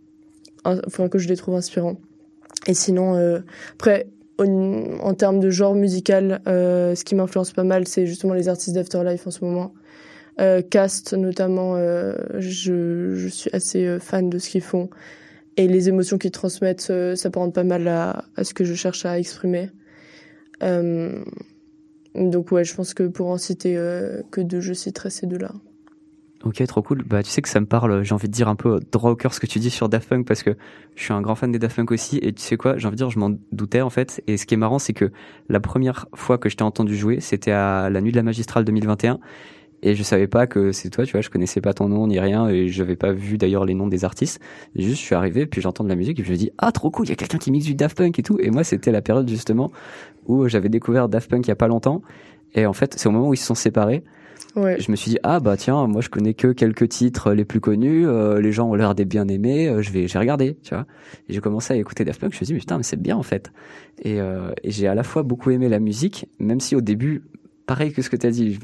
[0.64, 1.96] enfin que je les trouve inspirants.
[2.66, 3.40] Et sinon euh,
[3.74, 4.08] après
[4.48, 8.74] en termes de genre musical, euh, ce qui m'influence pas mal, c'est justement les artistes
[8.74, 9.74] d'Afterlife en ce moment.
[10.40, 14.88] Euh, Cast notamment, euh, je, suis assez fan de ce qu'ils font
[15.56, 19.04] et les émotions qu'ils transmettent, ça rendre pas mal à, à, ce que je cherche
[19.04, 19.68] à exprimer.
[22.14, 23.74] Donc ouais, je pense que pour en citer
[24.30, 25.52] que deux, je citerai ces deux-là.
[26.42, 27.02] Ok, trop cool.
[27.04, 29.16] Bah, tu sais que ça me parle, j'ai envie de dire un peu droit au
[29.16, 30.56] cœur ce que tu dis sur Daft Punk parce que
[30.94, 32.96] je suis un grand fan des Daft Punk aussi et tu sais quoi, j'ai envie
[32.96, 34.22] de dire, je m'en doutais en fait.
[34.26, 35.12] Et ce qui est marrant, c'est que
[35.50, 38.64] la première fois que je t'ai entendu jouer, c'était à la nuit de la magistrale
[38.64, 39.20] 2021
[39.82, 42.18] et je savais pas que c'est toi, tu vois, je connaissais pas ton nom ni
[42.18, 44.40] rien et j'avais pas vu d'ailleurs les noms des artistes.
[44.74, 46.90] juste, je suis arrivé puis j'entends de la musique et je me dis, ah, trop
[46.90, 48.38] cool, il y a quelqu'un qui mixe du Daft Punk et tout.
[48.40, 49.70] Et moi, c'était la période justement
[50.26, 52.00] où j'avais découvert Daft Punk il y a pas longtemps
[52.54, 54.02] et en fait, c'est au moment où ils se sont séparés.
[54.78, 57.60] Je me suis dit ah bah tiens moi je connais que quelques titres les plus
[57.60, 60.74] connus, euh, les gens ont l'air des bien aimés, euh, je vais j'ai regardé tu
[60.74, 60.86] vois.
[61.28, 63.00] Et j'ai commencé à écouter Daft Punk, je me suis dit mais putain mais c'est
[63.00, 63.52] bien en fait.
[64.02, 67.22] Et, euh, et j'ai à la fois beaucoup aimé la musique, même si au début
[67.66, 68.58] pareil que ce que tu as dit,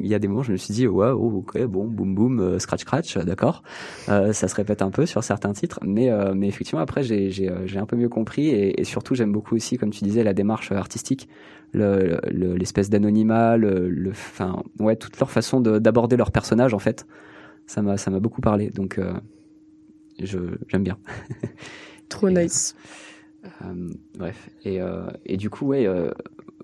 [0.00, 2.58] il y a des moments je me suis dit waouh ok bon boum boum euh,
[2.58, 3.62] scratch scratch d'accord
[4.08, 7.30] euh, ça se répète un peu sur certains titres mais euh, mais effectivement après j'ai
[7.30, 10.22] j'ai j'ai un peu mieux compris et, et surtout j'aime beaucoup aussi comme tu disais
[10.22, 11.28] la démarche artistique
[11.74, 17.06] l'espèce le, d'anonymat, le, enfin, ouais, toute leur façon d'aborder leur personnage en fait,
[17.66, 18.70] ça m'a, ça m'a beaucoup parlé.
[18.70, 19.12] Donc, euh,
[20.22, 20.98] je, j'aime bien.
[22.08, 22.74] Trop nice.
[23.62, 26.10] Euh, bref, et, euh, et du coup, ouais, euh,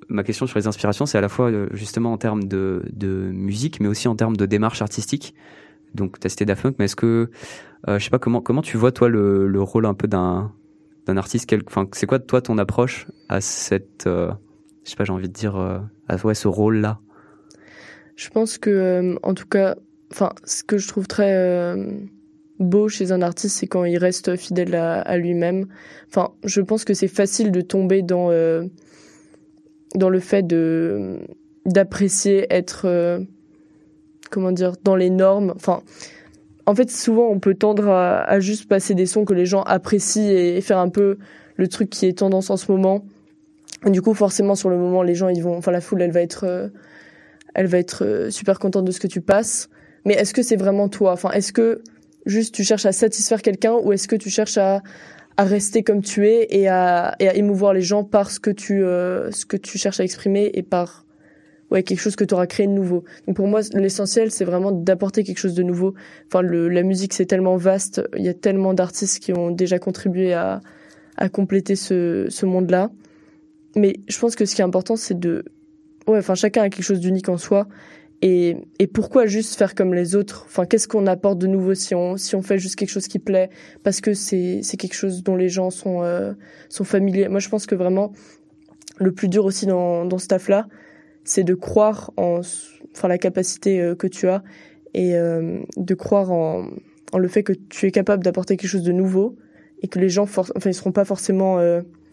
[0.08, 2.82] ma question sur les inspirations, c'est à la fois euh, justement en termes de,
[3.32, 5.34] musique, mais aussi en termes de démarche artistique.
[5.94, 7.30] Donc, t'as cité Daft Punk, mais est-ce que,
[7.86, 10.52] je sais pas comment, comment tu vois toi le, le rôle un peu d'un,
[11.06, 11.62] artiste, quel,
[11.92, 14.08] c'est quoi toi ton approche à cette
[14.84, 15.78] je sais pas, j'ai envie de dire, euh,
[16.24, 17.00] ouais, ce rôle-là?
[18.16, 19.76] Je pense que, euh, en tout cas,
[20.12, 21.90] enfin, ce que je trouve très euh,
[22.60, 25.66] beau chez un artiste, c'est quand il reste fidèle à, à lui-même.
[26.08, 28.64] Enfin, je pense que c'est facile de tomber dans euh,
[29.94, 31.18] dans le fait de
[31.66, 33.20] d'apprécier être
[34.30, 35.52] comment dire dans les normes.
[35.57, 35.83] Enfin,
[36.66, 39.62] en fait, souvent on peut tendre à, à, juste passer des sons que les gens
[39.62, 41.18] apprécient et faire un peu
[41.57, 43.04] le truc qui est tendance en ce moment
[43.90, 46.20] du coup, forcément, sur le moment, les gens, ils vont, enfin, la foule, elle va
[46.20, 46.68] être, euh,
[47.54, 49.68] elle va être euh, super contente de ce que tu passes.
[50.04, 51.12] Mais est-ce que c'est vraiment toi?
[51.12, 51.83] Enfin, est-ce que
[52.26, 54.83] juste tu cherches à satisfaire quelqu'un ou est-ce que tu cherches à,
[55.36, 58.50] à rester comme tu es et à, et à émouvoir les gens par ce que
[58.50, 61.04] tu, euh, ce que tu cherches à exprimer et par,
[61.70, 63.04] ouais quelque chose que tu auras créé de nouveau.
[63.26, 65.94] Donc pour moi l'essentiel c'est vraiment d'apporter quelque chose de nouveau.
[66.26, 69.78] Enfin le, la musique c'est tellement vaste, il y a tellement d'artistes qui ont déjà
[69.78, 70.60] contribué à
[71.16, 72.90] à compléter ce ce monde-là.
[73.76, 75.44] Mais je pense que ce qui est important c'est de
[76.06, 77.66] ouais enfin chacun a quelque chose d'unique en soi
[78.26, 80.44] et, pourquoi juste faire comme les autres?
[80.46, 83.18] Enfin, qu'est-ce qu'on apporte de nouveau si on si on fait juste quelque chose qui
[83.18, 83.50] plaît?
[83.82, 86.32] Parce que c'est quelque chose dont les gens sont euh,
[86.70, 87.28] sont familiers.
[87.28, 88.12] Moi, je pense que vraiment
[88.96, 90.68] le plus dur aussi dans dans ce taf là,
[91.24, 92.40] c'est de croire en
[92.94, 94.42] enfin la capacité euh, que tu as
[94.94, 96.70] et euh, de croire en
[97.12, 99.37] en le fait que tu es capable d'apporter quelque chose de nouveau
[99.82, 101.60] et que les gens enfin ils seront pas forcément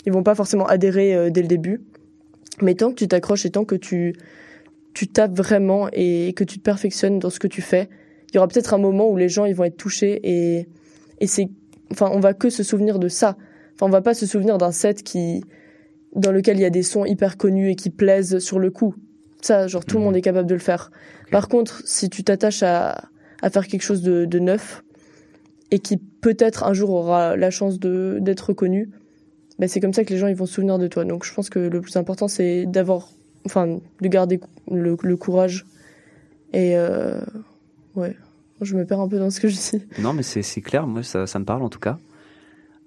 [0.05, 1.85] ils vont pas forcément adhérer dès le début.
[2.61, 4.13] Mais tant que tu t'accroches et tant que tu
[4.93, 7.89] tu tapes vraiment et que tu te perfectionnes dans ce que tu fais,
[8.31, 10.67] il y aura peut-être un moment où les gens ils vont être touchés et
[11.19, 11.49] et c'est
[11.91, 13.37] enfin on va que se souvenir de ça.
[13.75, 15.43] Enfin on va pas se souvenir d'un set qui
[16.15, 18.95] dans lequel il y a des sons hyper connus et qui plaisent sur le coup.
[19.41, 20.19] Ça genre tout le monde mhm.
[20.19, 20.91] est capable de le faire.
[21.31, 23.09] Par contre, si tu t'attaches à
[23.41, 24.83] à faire quelque chose de, de neuf
[25.71, 28.91] et qui peut-être un jour aura la chance de d'être reconnu,
[29.59, 31.05] ben c'est comme ça que les gens ils vont se souvenir de toi.
[31.05, 33.09] Donc je pense que le plus important c'est d'avoir
[33.45, 35.65] enfin, de garder le, le courage.
[36.53, 37.21] Et euh,
[37.95, 38.15] ouais,
[38.61, 39.83] je me perds un peu dans ce que je dis.
[39.99, 41.97] Non, mais c'est clair, moi ça, ça me parle en tout cas.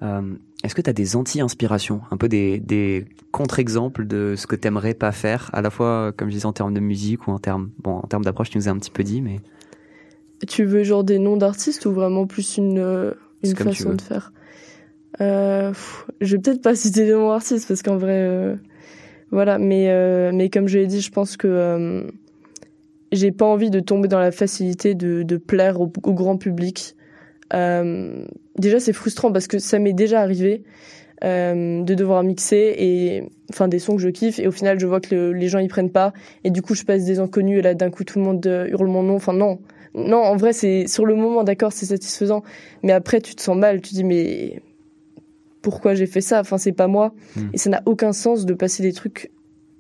[0.02, 4.56] Euh, Est-ce que tu as des anti-inspirations, un peu des, des contre-exemples de ce que
[4.56, 7.38] t'aimerais pas faire, à la fois, comme je disais, en termes de musique ou en
[7.38, 9.40] termes, bon, en termes d'approche, tu nous as un petit peu dit, mais.
[10.46, 14.32] Tu veux genre des noms d'artistes ou vraiment plus une, une façon de faire?
[15.20, 15.72] Euh,
[16.20, 18.58] Je vais peut-être pas citer des noms d'artistes parce qu'en vrai,
[19.34, 22.04] voilà, mais euh, mais comme je l'ai dit, je pense que euh,
[23.10, 26.94] j'ai pas envie de tomber dans la facilité de, plaire au, grand public.
[27.52, 30.62] Euh, déjà, c'est frustrant parce que ça m'est déjà arrivé
[31.22, 35.00] de devoir mixer et enfin des sons que je kiffe et au final, je vois
[35.00, 36.12] que les gens y prennent pas
[36.44, 38.88] et du coup, je passe des inconnus et là, d'un coup, tout le monde hurle
[38.88, 39.16] mon nom.
[39.16, 39.58] Enfin non,
[39.94, 42.44] non, en vrai, c'est sur le moment, d'accord, c'est satisfaisant,
[42.84, 43.80] mais après, tu te sens mal.
[43.80, 44.60] Tu dis mais
[45.64, 46.40] pourquoi j'ai fait ça.
[46.40, 47.14] Enfin, c'est pas moi.
[47.35, 47.48] Hmm.
[47.55, 49.33] Et ça n'a aucun sens de passer des trucs,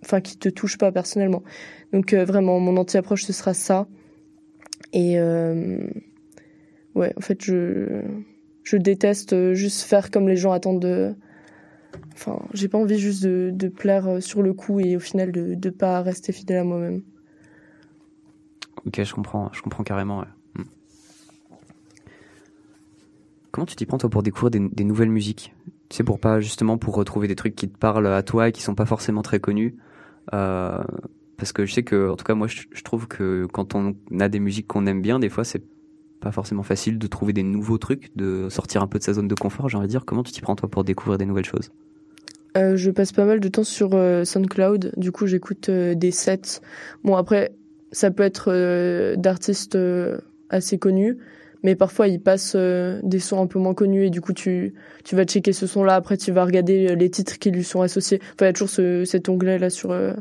[0.02, 1.44] enfin, qui te touchent pas personnellement.
[1.92, 3.86] Donc euh, vraiment, mon anti-approche ce sera ça.
[4.94, 5.86] Et euh,
[6.94, 8.02] ouais, en fait, je
[8.62, 11.14] je déteste juste faire comme les gens attendent de.
[12.14, 15.54] Enfin, j'ai pas envie juste de, de, plaire sur le coup et au final de
[15.54, 17.02] de pas rester fidèle à moi-même.
[18.86, 20.24] Ok, je comprends, je comprends carrément.
[20.54, 20.62] Hmm.
[23.50, 25.52] Comment tu t'y prends toi pour découvrir des, des nouvelles musiques?
[25.94, 28.62] C'est pour pas justement pour retrouver des trucs qui te parlent à toi et qui
[28.62, 29.76] sont pas forcément très connus.
[30.32, 30.82] Euh,
[31.36, 34.28] parce que je sais que, en tout cas, moi, je, trouve que quand on a
[34.28, 35.62] des musiques qu'on aime bien, des fois, c'est
[36.18, 39.28] pas forcément facile de trouver des nouveaux trucs, de sortir un peu de sa zone
[39.28, 39.68] de confort.
[39.68, 41.70] J'ai envie de dire, comment tu t'y prends toi pour découvrir des nouvelles choses?
[42.56, 44.94] Euh, Je passe pas mal de temps sur euh, SoundCloud.
[44.96, 46.60] Du coup, j'écoute des sets.
[47.04, 47.54] Bon, après,
[47.92, 49.78] ça peut être d'artistes
[50.50, 51.18] assez connus
[51.64, 54.74] mais parfois il passe euh, des sons un peu moins connus et du coup tu
[55.02, 57.64] tu vas checker ce son là après tu vas regarder euh, les titres qui lui
[57.64, 58.20] sont associés.
[58.22, 60.12] Enfin il y a toujours ce, cet onglet là sur euh,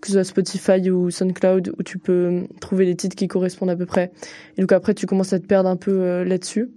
[0.00, 3.76] que ce soit Spotify ou SoundCloud où tu peux trouver les titres qui correspondent à
[3.76, 4.10] peu près.
[4.56, 6.70] Et donc après tu commences à te perdre un peu là-dessus.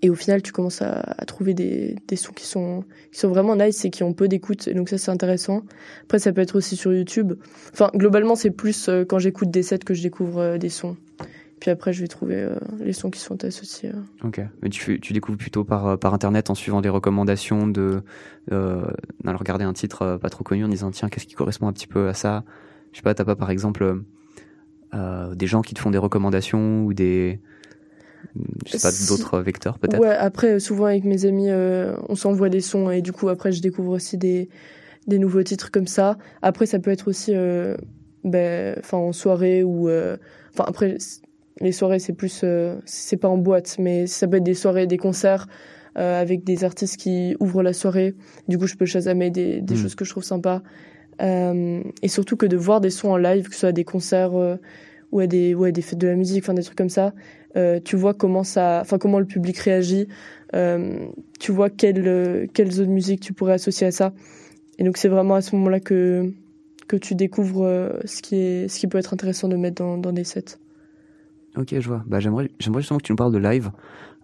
[0.00, 3.28] Et au final tu commences à, à, trouver des, des sons qui sont qui sont
[3.28, 4.68] vraiment nice et qui ont peu d'écoute.
[4.68, 5.62] Et donc ça c'est intéressant.
[6.02, 7.32] Après ça peut être aussi sur YouTube.
[7.72, 10.96] Enfin globalement c'est plus quand j'écoute des sets que je découvre des sons
[11.58, 13.90] puis après, je vais trouver euh, les sons qui sont associés.
[13.90, 14.26] Euh.
[14.26, 14.40] Ok.
[14.62, 18.02] Mais tu, tu découvres plutôt par, euh, par internet en suivant des recommandations de,
[18.52, 18.82] euh,
[19.24, 22.08] regarder un titre pas trop connu en disant tiens, qu'est-ce qui correspond un petit peu
[22.08, 22.44] à ça?
[22.92, 24.02] Je sais pas, t'as pas par exemple
[24.94, 27.40] euh, des gens qui te font des recommandations ou des.
[28.66, 30.00] Je sais pas, d'autres vecteurs peut-être?
[30.00, 33.62] Ouais, après, souvent avec mes amis, on s'envoie des sons et du coup, après, je
[33.62, 34.48] découvre aussi des,
[35.06, 36.18] des nouveaux titres comme ça.
[36.42, 37.32] Après, ça peut être aussi
[38.24, 39.88] ben, en soirée ou.
[40.52, 40.98] Enfin, après
[41.60, 44.86] les soirées, c'est plus, euh, c'est pas en boîte, mais ça peut être des soirées,
[44.86, 45.46] des concerts
[45.96, 48.14] euh, avec des artistes qui ouvrent la soirée.
[48.48, 49.78] Du coup, je peux chasamer des, des mm.
[49.78, 50.62] choses que je trouve sympas.
[51.20, 53.84] Euh, et surtout que de voir des sons en live, que ce soit à des
[53.84, 54.34] concerts
[55.10, 57.12] ou à des, ouais, des fêtes de la musique, enfin des trucs comme ça,
[57.84, 60.06] tu vois comment ça, enfin comment le public réagit.
[60.52, 64.12] tu vois quelles quelles autres musiques tu pourrais associer à ça.
[64.78, 66.32] Et donc c'est vraiment à ce moment-là que
[66.86, 70.12] que tu découvres ce qui est ce qui peut être intéressant de mettre dans, dans
[70.12, 70.58] des sets.
[71.58, 72.04] Ok, je vois.
[72.06, 73.72] Bah, j'aimerais, justement que tu nous parles de live.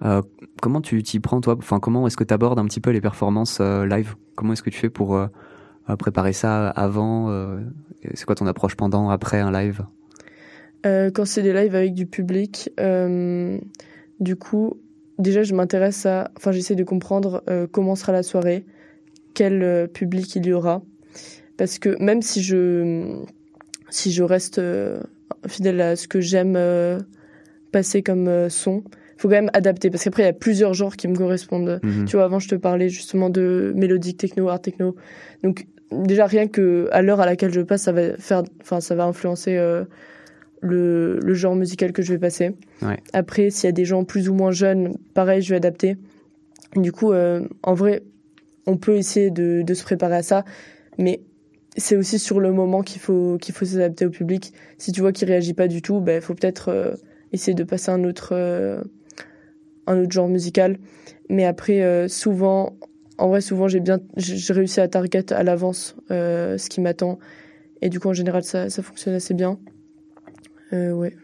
[0.05, 0.23] Euh,
[0.63, 1.57] comment tu t'y prends toi?
[1.59, 4.15] Enfin, comment est-ce que tu abordes un petit peu les performances euh, live?
[4.37, 5.27] Comment est-ce que tu fais pour euh,
[5.99, 7.29] préparer ça avant
[8.15, 9.85] C'est quoi ton approche pendant, après un live?
[10.85, 14.75] Quand c'est des lives avec du public, du coup,
[15.19, 17.43] déjà je m'intéresse à, enfin, j'essaie de comprendre
[17.73, 18.67] comment sera la soirée,
[19.33, 20.83] quel public il y aura,
[21.57, 23.23] parce que même si je
[23.89, 24.61] si je reste
[25.49, 26.59] fidèle à ce que j'aime
[27.75, 28.85] passer comme son,
[29.17, 31.81] faut quand même adapter parce qu'après il y a plusieurs genres qui me correspondent.
[31.83, 32.05] Mhm.
[32.05, 34.95] Tu vois, avant je te parlais justement de mélodique techno, art techno.
[35.43, 38.95] Donc déjà rien que à l'heure à laquelle je passe, ça va faire, enfin ça
[38.95, 39.85] va influencer euh,
[40.61, 42.55] le, le genre musical que je vais passer.
[42.83, 42.99] Ouais.
[43.13, 45.97] Après, s'il y a des gens plus ou moins jeunes, pareil, je vais adapter.
[46.77, 48.03] Du coup, euh, en vrai,
[48.67, 50.45] on peut essayer de, de se préparer à ça,
[50.99, 51.21] mais
[51.77, 54.53] c'est aussi sur le moment qu'il faut qu'il faut s'adapter au public.
[54.79, 56.95] Si tu vois qu'il réagit pas du tout, ben faut peut-être euh,
[57.35, 58.83] essayer de passer un autre euh,
[59.87, 60.79] un autre genre musical.
[61.29, 62.77] Mais après, euh, souvent,
[63.19, 67.19] en vrai, souvent, j'ai bien, j'ai réussi à target à l'avance euh, ce qui m'attend.
[67.83, 69.59] Et du coup, en général, ça, ça fonctionne assez bien.
[70.73, 71.15] Ouais.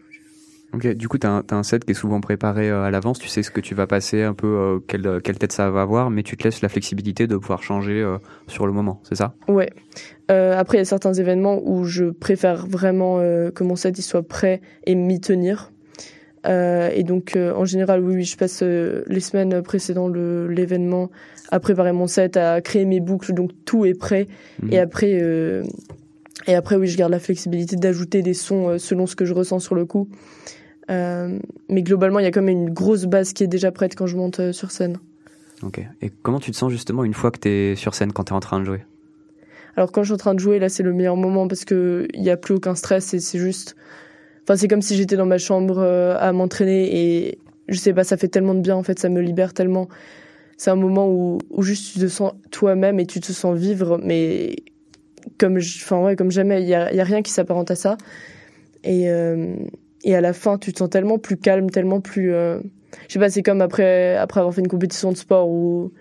[0.73, 3.19] Ok, du coup, tu as, un set qui est souvent préparé à l'avance.
[3.19, 5.81] Tu sais ce que tu vas passer, un peu euh, quelle, quelle tête ça va
[5.81, 9.15] avoir, mais tu te laisses la flexibilité de pouvoir changer euh, sur le moment, c'est
[9.15, 9.35] ça?
[9.49, 9.69] Ouais.
[10.29, 14.01] Euh, après, il y a certains événements où je préfère vraiment que mon set il
[14.01, 15.71] soit prêt et m'y tenir.
[16.47, 21.11] Euh, et donc, euh, en général, oui, oui, je passe euh, les semaines précédant l'événement
[21.51, 24.27] à préparer mon set, à créer mes boucles, donc tout est prêt.
[24.63, 24.73] Mhm.
[24.73, 25.21] Et après,
[26.47, 29.59] et après, oui, je garde la flexibilité d'ajouter des sons selon ce que je ressens
[29.59, 30.07] sur le coup.
[30.89, 34.07] Mais globalement, il y a quand même une grosse base qui est déjà prête quand
[34.07, 34.97] je monte sur scène.
[35.63, 35.81] Ok.
[36.01, 38.33] Et comment tu te sens justement une fois que tu es sur scène, quand tu
[38.33, 38.81] es en train de jouer?
[39.75, 42.07] Alors quand je suis en train de jouer, là, c'est le meilleur moment parce que
[42.13, 43.75] il y a plus aucun stress et c'est juste,
[44.43, 48.03] enfin, c'est comme si j'étais dans ma chambre euh, à m'entraîner et je sais pas,
[48.03, 49.87] ça fait tellement de bien en fait, ça me libère tellement.
[50.57, 53.99] C'est un moment où, où juste tu te sens toi-même et tu te sens vivre,
[54.03, 54.57] mais
[55.39, 56.61] comme, enfin ouais, comme jamais.
[56.61, 57.97] Il y a, rien qui s'apparente à ça.
[58.83, 59.55] Et euh,
[60.03, 62.59] et à la fin, tu te sens tellement plus calme, tellement plus, euh,
[63.07, 65.91] je sais pas, c'est comme après après avoir fait une compétition de sport où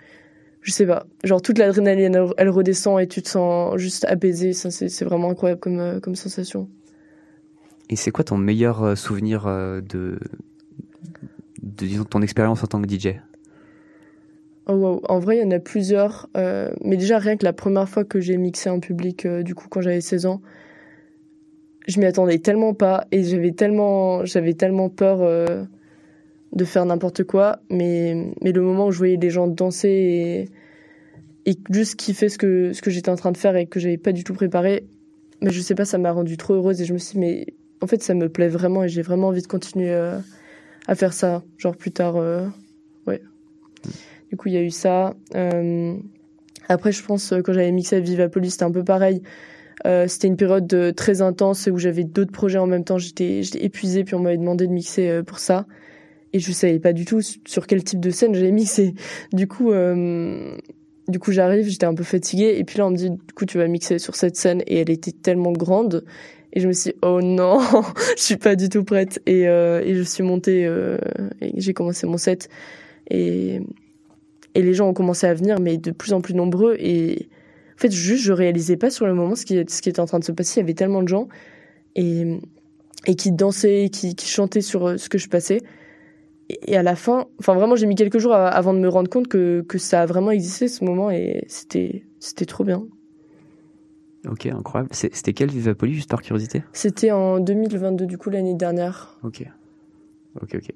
[0.62, 4.70] je sais pas, genre toute l'adrénaline elle, redescend et tu te sens juste apaisé, ça
[4.70, 6.68] c'est c'est vraiment incroyable comme euh, comme sensation.
[7.90, 10.20] Et c'est quoi ton meilleur euh, souvenir euh, de,
[11.60, 13.16] disons, ton expérience en tant que DJ
[14.66, 15.02] Oh wow.
[15.08, 18.04] En vrai, il y en a plusieurs, euh, mais déjà rien que la première fois
[18.04, 20.40] que j'ai mixé en public, du coup quand j'avais 16 ans,
[21.88, 25.18] je m'y attendais tellement pas et j'avais tellement j'avais tellement peur
[26.52, 31.50] de faire n'importe quoi, mais mais le moment où je voyais les gens danser et
[31.50, 33.98] et juste kiffer ce que ce que j'étais en train de faire et que j'avais
[33.98, 34.84] pas du tout préparé,
[35.40, 37.46] mais je sais pas, ça m'a rendue trop heureuse et je me suis dit, mais
[37.80, 40.18] en fait ça me plaît vraiment et j'ai vraiment envie de continuer euh,
[40.86, 42.46] à faire ça, genre plus tard, euh,
[43.06, 43.22] ouais.
[44.30, 45.14] Du coup il y a eu ça.
[45.34, 45.94] Euh,
[46.68, 49.22] après je pense quand j'avais mixé à Viva Police c'était un peu pareil.
[50.08, 52.98] C'était une période très intense où j'avais d'autres projets en même temps.
[52.98, 55.66] J'étais épuisée puis on m'avait demandé de mixer pour ça
[56.34, 58.94] et je savais pas du tout sur quel type de scène j'allais mixer.
[59.32, 63.08] Du coup, du coup j'arrive, j'étais un peu fatiguée et puis là on me dit
[63.08, 66.04] du coup tu vas mixer sur cette scène et elle était tellement grande
[66.52, 67.60] et je me suis dit, oh non,
[68.16, 70.98] je suis pas du tout prête et, euh, et je suis montée euh,
[71.56, 72.48] j'ai commencé mon set
[73.08, 73.60] et
[74.54, 77.28] et les gens ont commencé à venir mais de plus en plus nombreux et
[77.76, 80.06] en fait juste je réalisais pas sur le moment ce qui ce qui était en
[80.06, 80.60] train de se passer.
[80.60, 81.28] Il y avait tellement de gens
[81.94, 82.38] et
[83.06, 85.60] et qui dansaient, qui, qui chantaient sur euh, ce que je passais.
[86.66, 89.28] Et, à la fin, enfin vraiment, j'ai mis quelques jours avant de me rendre compte
[89.28, 92.84] que, que ça a vraiment existé ce moment et c'était c'était trop bien.
[94.28, 94.90] Ok, incroyable.
[94.92, 96.62] C'était quel Vivapolis, juste par curiosité?
[96.72, 99.18] C'était en 2022 du coup l'année dernière.
[99.22, 99.44] Ok.
[100.42, 100.72] Ok, ok.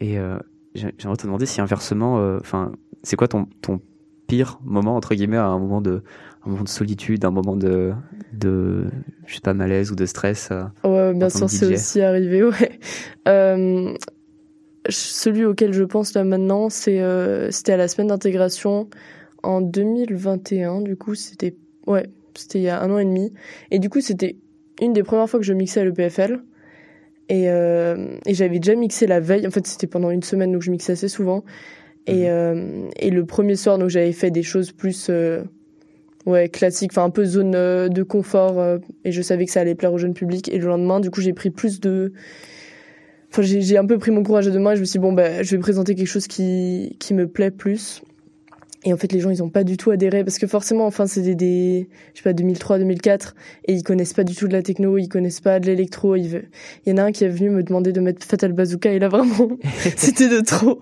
[0.00, 0.38] Et euh,
[0.74, 3.80] j'ai- j'aimerais te demander si inversement, euh, enfin, c'est quoi ton, ton
[4.26, 6.02] pire moment, entre guillemets, à un moment de,
[6.44, 7.92] un moment de solitude, un moment de,
[8.32, 8.86] de
[9.26, 12.78] je sais pas, malaise ou de stress euh, Ouais, bien sûr, c'est aussi arrivé, ouais.
[14.88, 18.88] Celui auquel je pense là maintenant, c'était à la semaine d'intégration
[19.42, 20.82] en 2021.
[20.82, 21.56] Du coup, c'était
[21.86, 23.32] ouais, c'était il y a un an et demi.
[23.70, 24.36] Et du coup, c'était
[24.80, 26.40] une des premières fois que je mixais à l'EPFL.
[27.28, 29.46] Et, euh, et j'avais déjà mixé la veille.
[29.46, 31.44] En fait, c'était pendant une semaine, donc je mixais assez souvent.
[32.06, 35.42] Et, euh, et le premier soir, donc j'avais fait des choses plus euh,
[36.26, 38.58] ouais classiques, enfin un peu zone euh, de confort.
[38.60, 40.50] euh, et je savais que ça allait plaire au jeune public.
[40.50, 42.12] Et le lendemain, du coup, j'ai pris plus de
[43.30, 44.98] Enfin, j'ai j'ai un peu pris mon courage à deux mains et je me suis
[44.98, 48.00] dit, bon, bah, je vais présenter quelque chose qui, qui me plaît plus.
[48.84, 51.06] Et en fait, les gens, ils ont pas du tout adhéré parce que forcément, enfin,
[51.06, 53.34] c'est des, des, je sais pas, 2003, 2004
[53.66, 56.16] et ils connaissent pas du tout de la techno, ils connaissent pas de l'électro.
[56.16, 56.44] Il
[56.86, 59.08] y en a un qui est venu me demander de mettre Fatal Bazooka et là,
[59.08, 59.48] vraiment,
[59.96, 60.80] c'était de trop.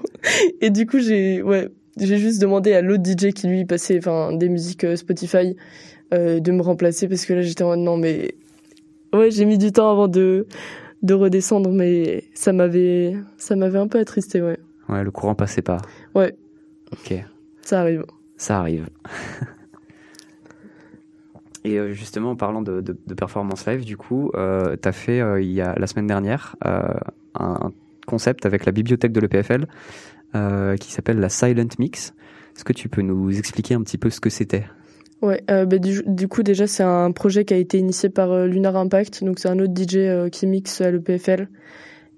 [0.60, 4.32] Et du coup, j'ai, ouais, j'ai juste demandé à l'autre DJ qui lui passait, enfin,
[4.32, 5.56] des musiques euh, Spotify,
[6.12, 8.34] euh, de me remplacer parce que là, j'étais en mode, non, mais,
[9.14, 10.48] ouais, j'ai mis du temps avant de,
[11.02, 14.58] de redescendre, mais ça m'avait, ça m'avait un peu attristé, ouais.
[14.88, 15.78] Ouais, le courant passait pas.
[16.16, 16.34] Ouais.
[16.92, 17.14] Ok,
[17.62, 18.04] Ça arrive.
[18.36, 18.88] ça arrive.
[21.64, 24.92] Et euh, justement, en parlant de, de, de performance live, du coup, euh, tu as
[24.92, 26.82] fait euh, il y a la semaine dernière euh,
[27.34, 27.72] un
[28.06, 29.66] concept avec la bibliothèque de l'EPFL
[30.80, 32.14] qui s'appelle la Silent Mix.
[32.56, 34.64] Est-ce que tu peux nous expliquer un petit peu ce que c'était?
[35.20, 38.74] Ouais, bah, du, du, coup déjà c'est un projet qui a été initié par Lunar
[38.76, 41.48] Impact, donc c'est un autre DJ qui mixe à l'EPFL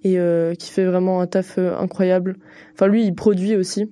[0.05, 0.17] et
[0.59, 2.37] qui fait vraiment un taf incroyable.
[2.75, 3.91] Enfin lui il produit aussi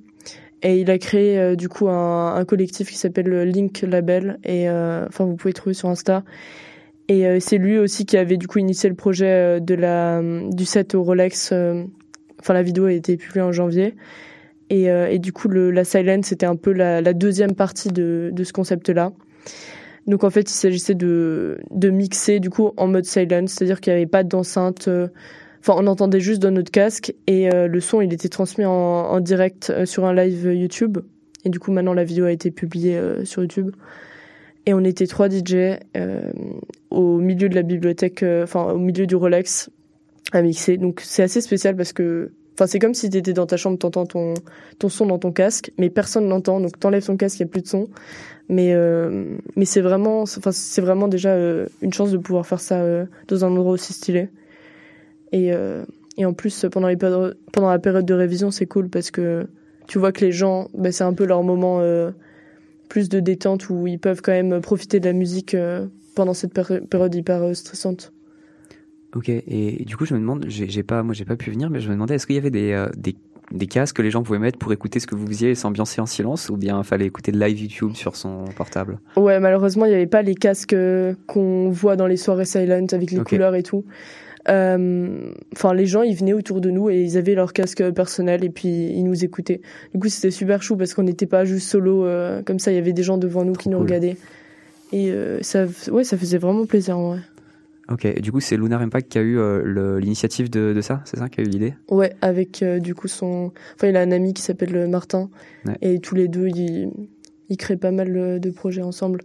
[0.63, 5.37] et il a créé du coup un, collectif qui s'appelle Link Label et enfin vous
[5.37, 6.23] pouvez trouver sur Insta.
[7.09, 10.95] Et c'est lui aussi qui avait du coup initié le projet de la du set
[10.95, 11.53] au Rolex.
[12.41, 13.95] Enfin la vidéo a été publiée en janvier
[14.73, 18.31] et, euh, et du coup, la silence, c'était un peu la, la, deuxième partie de,
[18.33, 19.13] de ce concept-là.
[20.07, 23.93] Donc en fait, il s'agissait de, de mixer du coup en mode silence, c'est-à-dire qu'il
[23.93, 24.89] n'y avait pas d'enceinte.
[25.69, 28.65] Euh, enfin, on entendait juste dans notre casque et euh, le son, il était transmis
[28.65, 30.99] en, direct euh, sur un live YouTube.
[31.45, 33.73] Et du coup, maintenant, la vidéo a été publiée euh, sur YouTube.
[34.67, 35.81] Et on était trois DJ
[36.91, 39.71] au milieu de la bibliothèque, enfin au milieu du Rolex
[40.31, 40.77] à mixer.
[40.77, 43.79] Donc c'est assez spécial parce que Enfin, c'est comme si tu étais dans ta chambre,
[43.79, 44.35] t'entends ton,
[44.79, 47.51] ton son dans ton casque, mais personne n'entend, donc t'enlèves ton casque, il n'y a
[47.51, 47.89] plus de son.
[48.49, 52.61] Mais, euh, mais c'est vraiment, enfin, c'est vraiment déjà euh, une chance de pouvoir faire
[52.61, 54.29] ça euh, dans un endroit aussi stylé.
[55.33, 55.85] Et, euh,
[56.17, 59.47] et en plus, pendant, les pendant la période de révision, c'est cool parce que
[59.89, 62.11] tu vois que les gens, bah, c'est un peu leur moment euh,
[62.89, 65.57] plus de détente où ils peuvent quand même profiter de la musique
[66.15, 68.13] pendant cette période hyper stressante.
[69.15, 71.81] Ok, et, du coup, je me demande, j'ai pas, moi, j'ai pas pu venir, mais
[71.81, 73.15] je me demandais, est-ce qu'il y avait des, euh, des,
[73.51, 76.01] des casques que les gens pouvaient mettre pour écouter ce que vous faisiez et s'ambiancer
[76.01, 79.01] en silence, ou bien fallait écouter de live YouTube sur son portable?
[79.17, 82.87] Ouais, malheureusement, il n'y avait pas les casques euh, qu'on voit dans les soirées silent
[82.91, 83.37] avec les okay.
[83.37, 83.85] couleurs et tout.
[84.49, 88.45] Euh, enfin, les gens, ils venaient autour de nous et ils avaient leur casque personnel
[88.45, 89.61] et puis ils nous écoutaient.
[89.95, 92.73] Du coup, c'était super chou parce qu'on n'était pas juste solo euh, comme ça.
[92.73, 94.17] Il y avait des gens devant nous Trop qui nous regardaient
[94.93, 97.21] et euh, ça, ouais, ça faisait vraiment plaisir en vrai.
[97.91, 101.03] Ok, et du coup, c'est Lunar Impact qui a eu euh, l'initiative de, de, ça,
[101.05, 101.75] c'est ça, qui a eu l'idée?
[101.91, 103.53] Ouais, avec euh, du coup son.
[103.75, 105.31] Enfin, il a un ami qui s'appelle Martin,
[105.67, 105.77] ouais.
[105.81, 106.91] et tous les deux, ils,
[107.49, 109.23] ils créent pas mal euh, de projets ensemble.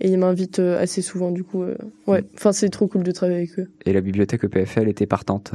[0.00, 1.64] Et ils m'invitent assez souvent, du coup.
[2.06, 2.26] ouais, mm.
[2.36, 3.68] enfin, c'est trop cool de travailler avec eux.
[3.84, 5.54] Et la bibliothèque EPFL était partante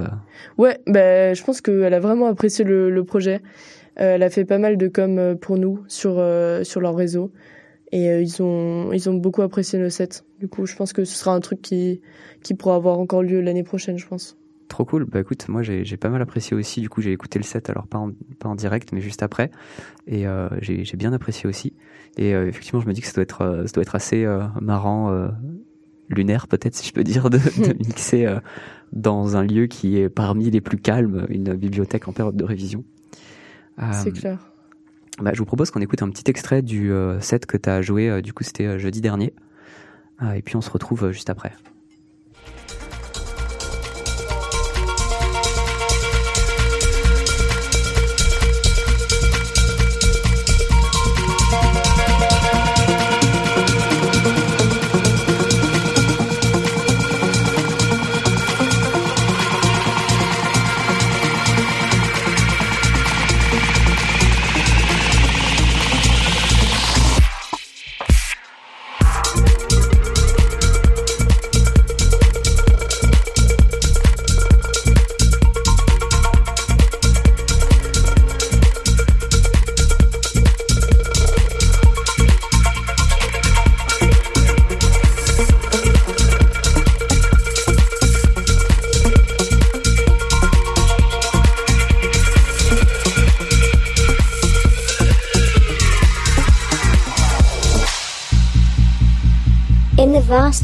[0.57, 3.39] Ouais, ben, je pense qu'elle a vraiment apprécié le, le projet.
[3.95, 6.21] elle a fait pas mal de com pour nous sur,
[6.63, 7.31] sur leur réseau.
[7.93, 10.25] Et euh, ils ont ils ont beaucoup apprécié le set.
[10.39, 12.01] Du coup, je pense que ce sera un truc qui
[12.41, 14.35] qui pourra avoir encore lieu l'année prochaine, je pense.
[14.67, 15.05] Trop cool.
[15.05, 16.81] Bah écoute, moi j'ai pas mal apprécié aussi.
[16.81, 19.51] Du coup, j'ai écouté le set, alors pas en, pas en direct, mais juste après,
[20.07, 21.73] et euh, j'ai bien apprécié aussi.
[22.17, 24.23] Et euh, effectivement, je me dis que ça doit être euh, ça doit être assez
[24.23, 25.11] euh, marrant,
[26.09, 28.27] lunaire peut-être si je peux dire, de, de mixer
[28.91, 32.83] dans un lieu qui est parmi les plus calmes, une bibliothèque en période de révision.
[33.91, 34.51] C'est clair.
[35.21, 38.21] Bah, je vous propose qu'on écoute un petit extrait du set que tu as joué,
[38.21, 39.33] du coup c'était jeudi dernier.
[40.35, 41.53] et puis on se retrouve juste après.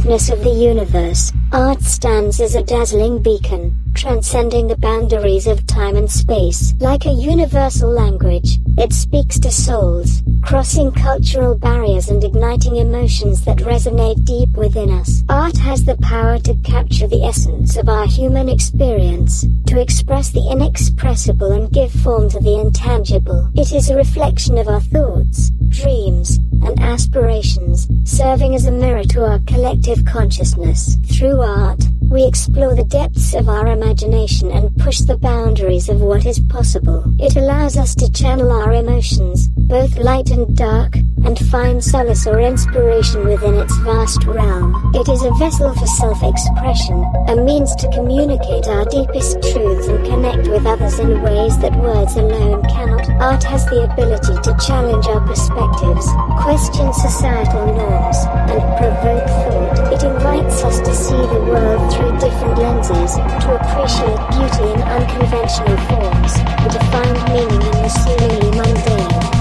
[0.10, 5.95] Vastness of the universe, art stands as a dazzling beacon, transcending the boundaries of time
[5.95, 6.74] and space.
[6.80, 13.57] Like a universal language, it speaks to souls, crossing cultural barriers and igniting emotions that
[13.57, 15.22] resonate deep within us.
[15.30, 20.49] Art has the power to capture the essence of our human experience, to express the
[20.51, 23.51] inexpressible and give form to the intangible.
[23.53, 29.26] It is a reflection of our thoughts, dreams, and aspirations, serving as a mirror to
[29.26, 30.97] our collective consciousness.
[31.12, 36.26] Through art, we explore the depths of our imagination and push the boundaries of what
[36.26, 37.03] is possible.
[37.20, 42.39] It allows us to channel our emotions, both light and dark, and find solace or
[42.39, 44.74] inspiration within its vast realm.
[44.93, 50.47] It is a vessel for self-expression, a means to communicate our deepest truths and connect
[50.47, 53.09] with others in ways that words alone cannot.
[53.22, 56.07] Art has the ability to challenge our perspectives,
[56.41, 58.17] question societal norms,
[58.49, 59.93] and provoke thought.
[59.93, 65.78] It invites us to see the world through different lenses, to appreciate beauty in unconventional
[65.89, 69.38] forms, and to find meaning in the seemingly mundane.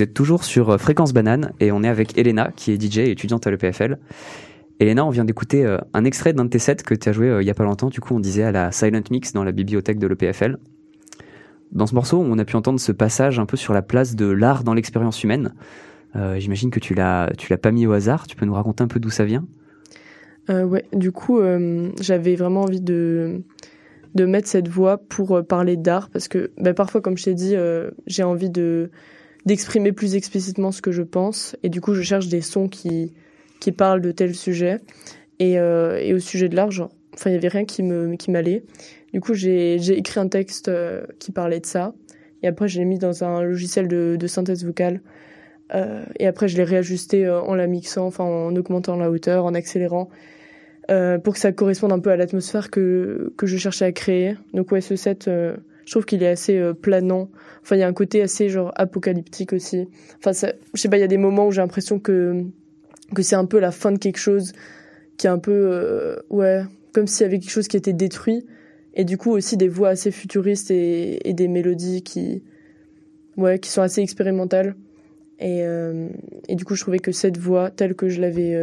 [0.00, 3.00] Vous êtes toujours sur euh, Fréquence Banane et on est avec Elena qui est DJ
[3.00, 3.98] et étudiante à l'EPFL.
[4.78, 7.28] Elena, on vient d'écouter euh, un extrait d'un de tes sets que tu as joué
[7.28, 7.90] euh, il y a pas longtemps.
[7.90, 10.56] Du coup, on disait à la Silent Mix dans la bibliothèque de l'EPFL.
[11.72, 14.24] Dans ce morceau, on a pu entendre ce passage un peu sur la place de
[14.24, 15.52] l'art dans l'expérience humaine.
[16.14, 18.26] J'imagine que tu l'as, tu l'as pas mis au hasard.
[18.26, 19.46] Tu peux nous raconter un peu d'où ça vient?
[20.48, 21.42] Euh, ouais, du coup,
[22.00, 23.42] j'avais vraiment envie de,
[24.14, 27.54] mettre cette voix pour parler d'art parce que bah, parfois, comme je t'ai dit,
[28.06, 28.90] j'ai envie de
[29.46, 33.12] d'exprimer plus explicitement ce que je pense et du coup, je cherche des sons qui
[33.60, 34.80] qui parlent de tel sujet
[35.38, 36.70] et, euh, et au sujet de l'art,
[37.14, 38.64] enfin, il y avait rien qui me qui m'allait.
[39.12, 41.94] Du coup, j'ai j'ai écrit un texte euh, qui parlait de ça
[42.42, 45.02] et après, je l'ai mis dans un logiciel de, synthèse vocale.
[45.74, 49.52] Euh, et après, je l'ai réajusté en la mixant, enfin en augmentant la hauteur, en
[49.54, 50.08] accélérant,
[51.22, 54.36] pour que ça corresponde un peu à l'atmosphère que que je cherchais à créer.
[54.54, 55.28] Donc ouais, ce set,
[55.90, 57.28] je trouve qu'il est assez euh, planant.
[57.62, 59.88] Enfin, il y a un côté assez genre apocalyptique aussi.
[60.18, 60.30] Enfin,
[60.72, 62.44] je sais pas, il y a des moments où j'ai l'impression que
[63.12, 64.52] que c'est un peu la fin de quelque chose,
[65.16, 66.62] qui est un peu euh, ouais,
[66.92, 68.46] comme s'il y avait quelque chose qui était détruit.
[68.94, 72.44] Et du coup aussi des voix assez futuristes et, des mélodies qui
[73.36, 74.76] ouais qui sont assez expérimentales.
[75.40, 76.08] Et, euh,
[76.46, 78.56] et du coup, je trouvais que cette voix, telle que je l'avais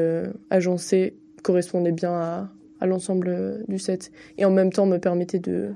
[0.50, 4.12] agencée, correspondait bien à, l'ensemble du set.
[4.38, 5.74] Et en même temps, me permettait de,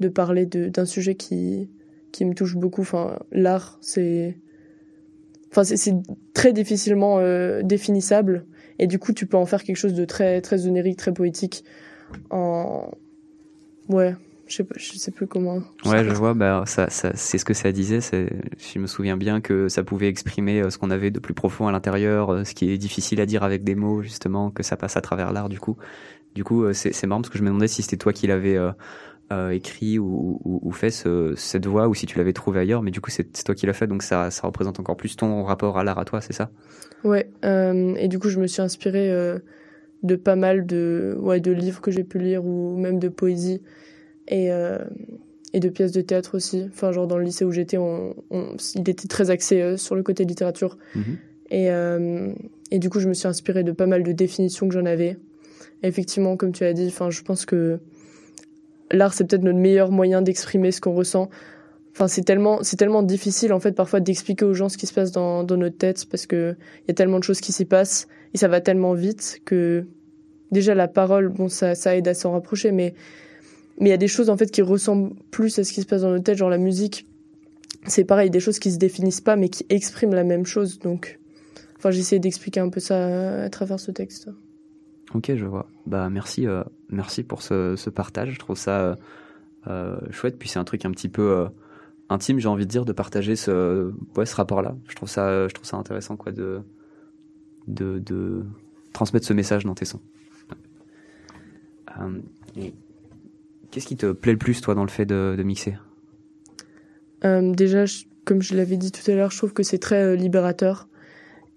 [0.00, 1.68] de parler de- d'un sujet qui,
[2.12, 2.82] qui me touche beaucoup.
[2.82, 4.36] Enfin, l'art, c'est.
[5.50, 5.94] Enfin, c'est-
[6.34, 8.44] très difficilement euh, définissable.
[8.78, 11.64] Et du coup, tu peux en faire quelque chose de très, très onirique, très poétique.
[12.30, 12.90] En.
[13.88, 14.14] Ouais,
[14.46, 15.62] je sais, pas, je sais plus comment.
[15.86, 16.34] Ouais, je vois.
[16.34, 18.00] Bah, ça, ça, c'est ce que ça disait.
[18.02, 21.66] Je me souviens bien que ça pouvait exprimer euh, ce qu'on avait de plus profond
[21.66, 24.76] à l'intérieur, euh, ce qui est difficile à dire avec des mots, justement, que ça
[24.76, 25.48] passe à travers l'art.
[25.48, 25.76] Du coup,
[26.34, 28.56] du coup, c'est, c'est marrant parce que je me demandais si c'était toi qui l'avais
[28.56, 28.70] euh,
[29.32, 32.82] euh, écrit ou, ou, ou fait ce, cette voix, ou si tu l'avais trouvé ailleurs.
[32.82, 35.42] Mais du coup, c'est, toi qui l'as fait, donc ça, ça représente encore plus ton
[35.44, 36.50] rapport à l'art à toi, c'est ça?
[37.04, 39.38] Ouais, euh, et du coup, je me suis inspirée euh,
[40.02, 43.60] de pas mal de, ouais, de livres que j'ai pu lire ou même de poésie
[44.28, 44.78] et, euh,
[45.52, 46.66] et de pièces de théâtre aussi.
[46.70, 50.02] Enfin, genre dans le lycée où j'étais, on, on- il était très axé sur le
[50.02, 50.76] côté littérature.
[50.94, 51.16] Mhm.
[51.50, 51.68] Et,
[52.70, 55.16] et du coup, je me suis inspirée de pas mal de définitions que j'en avais.
[55.82, 57.78] Et effectivement, comme tu as dit, enfin, je pense que
[58.90, 61.28] l'art, c'est peut-être notre meilleur moyen d'exprimer ce qu'on ressent.
[61.92, 64.94] Enfin, c'est tellement, c'est tellement difficile, en fait, parfois d'expliquer aux gens ce qui se
[64.94, 67.64] passe dans, dans notre tête parce que il y a tellement de choses qui s'y
[67.64, 69.84] passent et ça va tellement vite que
[70.52, 72.94] déjà la parole, bon, ça, ça aide à s'en rapprocher, mais,
[73.80, 75.86] mais il y a des choses, en fait, qui ressemblent plus à ce qui se
[75.86, 77.06] passe dans notre tête, genre la musique.
[77.86, 80.78] C'est pareil, des choses qui se définissent pas, mais qui expriment la même chose.
[80.78, 81.18] Donc,
[81.78, 84.28] enfin, j'ai essayé d'expliquer un peu ça à travers ce texte.
[85.14, 85.66] Ok, je vois.
[85.86, 88.32] Bah merci, euh, merci pour ce, ce partage.
[88.32, 88.94] Je trouve ça euh,
[89.66, 90.38] euh, chouette.
[90.38, 91.46] Puis c'est un truc un petit peu
[92.08, 94.76] intime, j'ai envie de dire, de partager ce, ce rapport-là.
[94.88, 96.60] Je trouve ça, je trouve ça intéressant, quoi, de,
[97.66, 98.44] de, de
[98.92, 100.00] transmettre ce message dans tes sons.
[103.70, 105.76] Qu'est-ce qui te plaît le plus, toi, dans le fait de, mixer?
[107.22, 107.84] Déjà,
[108.24, 110.88] comme je l'avais dit tout à l'heure, je trouve que c'est très libérateur.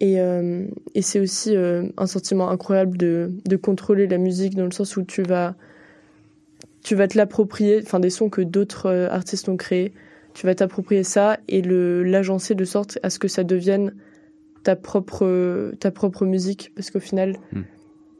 [0.01, 4.65] Et, euh, et c'est aussi euh, un sentiment incroyable de, de contrôler la musique dans
[4.65, 5.55] le sens où tu vas,
[6.83, 9.93] tu vas te l'approprier, enfin des sons que d'autres euh, artistes ont créés,
[10.33, 13.93] tu vas t'approprier ça et l'agencer de sorte à ce que ça devienne
[14.63, 16.71] ta propre, ta propre musique.
[16.75, 17.61] Parce qu'au final, Hmm.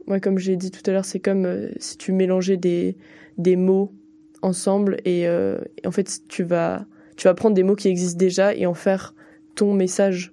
[0.06, 2.96] moi, comme j'ai dit tout à l'heure, c'est comme euh, si tu mélangeais des,
[3.38, 3.92] des mots
[4.40, 6.84] ensemble et, et en fait, tu vas
[7.16, 9.14] tu vas prendre des mots qui existent déjà et en faire
[9.54, 10.31] ton message.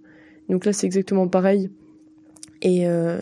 [0.50, 1.70] Donc là, c'est exactement pareil.
[2.62, 3.20] Et, euh,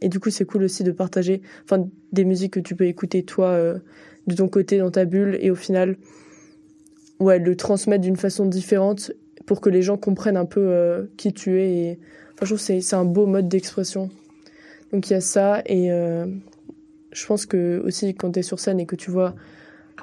[0.00, 3.22] et du coup, c'est cool aussi de partager enfin, des musiques que tu peux écouter
[3.22, 3.78] toi euh,
[4.26, 5.96] de ton côté dans ta bulle et au final,
[7.20, 9.12] ouais, le transmettre d'une façon différente
[9.46, 11.72] pour que les gens comprennent un peu euh, qui tu es.
[11.72, 11.98] Et,
[12.40, 14.10] je trouve que c'est un beau mode d'expression.
[14.92, 15.88] Donc il y a ça et
[17.10, 19.34] je pense que aussi quand tu es sur scène et que tu vois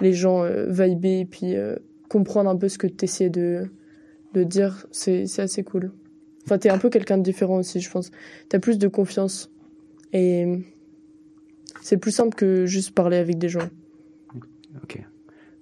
[0.01, 1.55] les gens vibrer et puis
[2.09, 3.69] comprendre un peu ce que tu essaies de,
[4.33, 5.93] de dire, c'est assez cool.
[6.45, 8.11] Enfin, t'es un peu quelqu'un de différent aussi, je pense.
[8.49, 9.51] T'as plus de confiance.
[10.13, 10.45] Et
[11.81, 13.67] c'est plus simple que juste parler avec des gens.
[14.83, 15.01] Ok.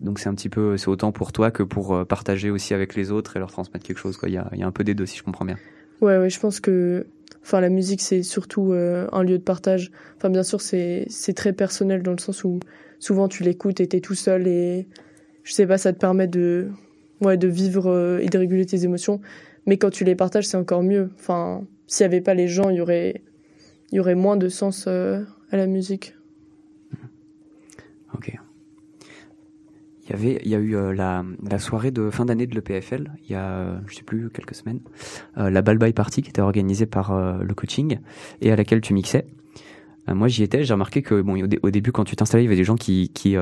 [0.01, 2.95] Donc c'est un petit peu, c'est autant pour toi que pour euh, partager aussi avec
[2.95, 4.17] les autres et leur transmettre quelque chose.
[4.17, 4.27] Quoi.
[4.27, 5.57] Il, y a, il y a un peu des deux, si je comprends bien.
[6.01, 7.05] Ouais, ouais, je pense que
[7.41, 9.91] enfin, la musique, c'est surtout euh, un lieu de partage.
[10.17, 12.59] Enfin, bien sûr, c'est très personnel dans le sens où
[12.99, 14.87] souvent tu l'écoutes et t'es tout seul et
[15.43, 16.69] je sais pas, ça te permet de,
[17.21, 19.21] ouais, de vivre euh, et de réguler tes émotions.
[19.65, 21.09] Mais quand tu les partages, c'est encore mieux.
[21.15, 23.21] Enfin, s'il y avait pas les gens, il y aurait,
[23.91, 26.15] y aurait moins de sens euh, à la musique.
[28.13, 28.35] Ok.
[30.05, 31.23] Il y avait, il y a eu euh, la,
[31.59, 34.81] soirée de fin d'année de l'EPFL, il y a, euh, je sais plus, quelques semaines,
[35.37, 37.99] la Ball By Party qui était organisée par le coaching
[38.41, 39.25] et à laquelle tu mixais.
[40.07, 42.47] Moi, j'y étais, j'ai remarqué que bon, au, dé- au début, quand tu t'installais, il
[42.47, 43.37] y avait des gens qui, qui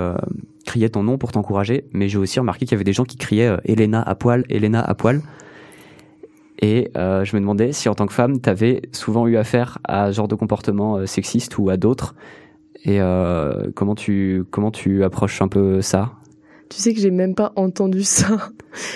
[0.64, 3.18] criaient ton nom pour t'encourager, mais j'ai aussi remarqué qu'il y avait des gens qui
[3.18, 5.22] criaient Elena à poil, Elena à poil.
[6.62, 10.12] Et euh, je me demandais si en tant que femme, t'avais souvent eu affaire à
[10.12, 12.16] ce genre de comportement euh, sexiste ou à d'autres.
[12.84, 16.14] Et euh, comment tu comment tu approches un peu ça?
[16.70, 18.50] Tu sais que j'ai même pas entendu ça.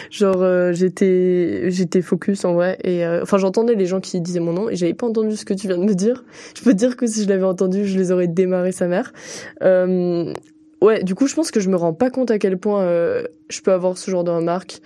[0.09, 4.39] Genre euh, j'étais j'étais focus en vrai et euh, enfin j'entendais les gens qui disaient
[4.39, 6.23] mon nom et j'avais pas entendu ce que tu viens de me dire.
[6.57, 9.11] Je peux te dire que si je l'avais entendu, je les aurais démarré sa mère.
[9.61, 10.33] Euh,
[10.81, 13.23] ouais, du coup, je pense que je me rends pas compte à quel point euh,
[13.49, 14.79] je peux avoir ce genre de remarques.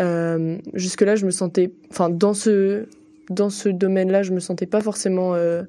[0.00, 2.86] Euh, jusque là, je me sentais enfin dans ce
[3.30, 5.62] dans ce domaine-là, je me sentais pas forcément euh,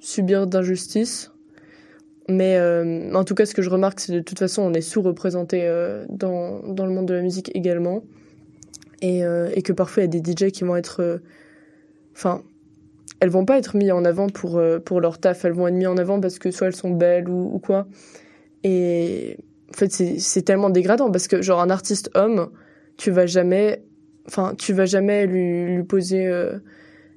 [0.00, 1.30] subir d'injustice.
[2.28, 4.80] Mais euh, en tout cas, ce que je remarque, c'est de toute façon, on est
[4.80, 5.68] sous-représenté
[6.08, 8.04] dans, dans le monde de la musique également.
[9.00, 11.20] Et, et que parfois, il y a des DJ qui vont être.
[12.14, 12.42] Enfin,
[13.18, 15.88] elles vont pas être mises en avant pour, pour leur taf, elles vont être mises
[15.88, 17.88] en avant parce que soit elles sont belles ou, ou quoi.
[18.62, 19.36] Et
[19.70, 22.50] en fait, c'est tellement dégradant parce que, genre, un artiste homme,
[22.96, 23.84] tu vas jamais.
[24.26, 26.58] Enfin, tu vas jamais lui, lui poser euh,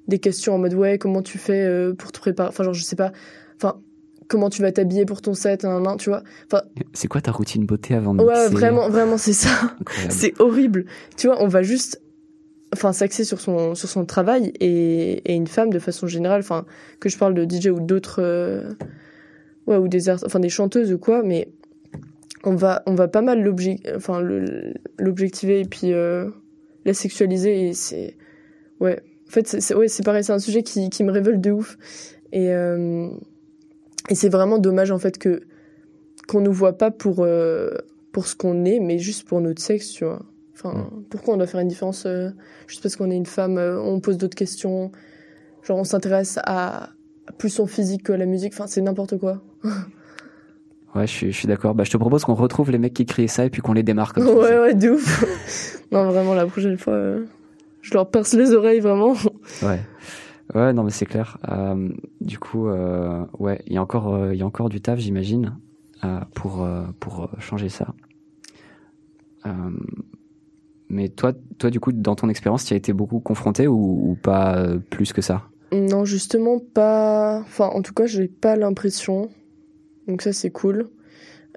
[0.08, 2.50] des questions en mode ouais, comment tu fais euh, pour te préparer.
[2.50, 3.12] Enfin, genre, je sais pas.
[3.58, 3.80] Enfin,
[4.28, 6.24] comment tu vas t'habiller pour ton set, nan, nan, tu vois.
[6.46, 6.64] Enfin,
[6.94, 9.76] C'est quoi ta routine beauté avant de ouais, vraiment, vraiment, c'est ça.
[10.10, 10.86] C'est horrible.
[11.18, 12.02] Tu vois, on va juste,
[12.74, 16.66] enfin, s'axer sur son, sur son travail et, et une femme de façon générale, enfin,
[17.00, 18.74] que je parle de DJ ou d'autres, euh,
[19.68, 21.50] ouais, ou des enfin, des chanteuses ou quoi, mais
[22.46, 24.22] on va, on va pas mal l'obje, enfin,
[25.00, 26.30] l'objectiver et puis, euh,
[26.86, 28.16] la sexualiser et c'est,
[28.80, 29.02] ouais.
[29.28, 31.52] En fait, c'est, c'est- ouais, c'est pareil, c'est un sujet qui, qui me révèle de
[31.52, 31.78] ouf.
[32.32, 33.10] Et, euh,
[34.10, 35.42] et c'est vraiment dommage, en fait, que,
[36.28, 37.72] qu'on nous voit pas pour, euh,
[38.12, 40.24] pour ce qu'on est, mais juste pour notre sexe, tu vois.
[40.54, 42.08] Enfin, pourquoi on doit faire une différence
[42.68, 44.92] juste parce qu'on est une femme, on pose d'autres questions,
[45.64, 46.84] genre on s'intéresse à,
[47.28, 49.44] à plus son physique que à la musique, enfin c'est n'importe quoi.
[50.96, 51.76] Ouais, je suis, je suis d'accord.
[51.76, 53.84] Bah, je te propose qu'on retrouve les mecs qui criaient ça et puis qu'on les
[53.84, 54.62] démarre comme ouais, ça.
[54.62, 55.84] ouais, de ouf.
[55.92, 57.26] non, vraiment, la prochaine fois, euh,
[57.82, 59.14] je leur perce les oreilles, vraiment.
[59.62, 59.82] Ouais.
[60.54, 61.38] Ouais, non, mais c'est clair.
[61.50, 61.90] Euh,
[62.22, 65.58] du coup, euh, ouais, il y a encore, il y a encore du taf, j'imagine,
[66.34, 66.66] pour
[67.00, 67.88] pour changer ça.
[70.88, 74.16] Mais toi, toi, du coup, dans ton expérience, tu as été beaucoup confronté ou, ou
[74.16, 75.44] pas plus que ça?
[75.72, 77.40] Non, justement, pas.
[77.40, 79.30] Enfin, en tout cas, j'ai pas l'impression.
[80.08, 80.90] Donc, ça, c'est cool.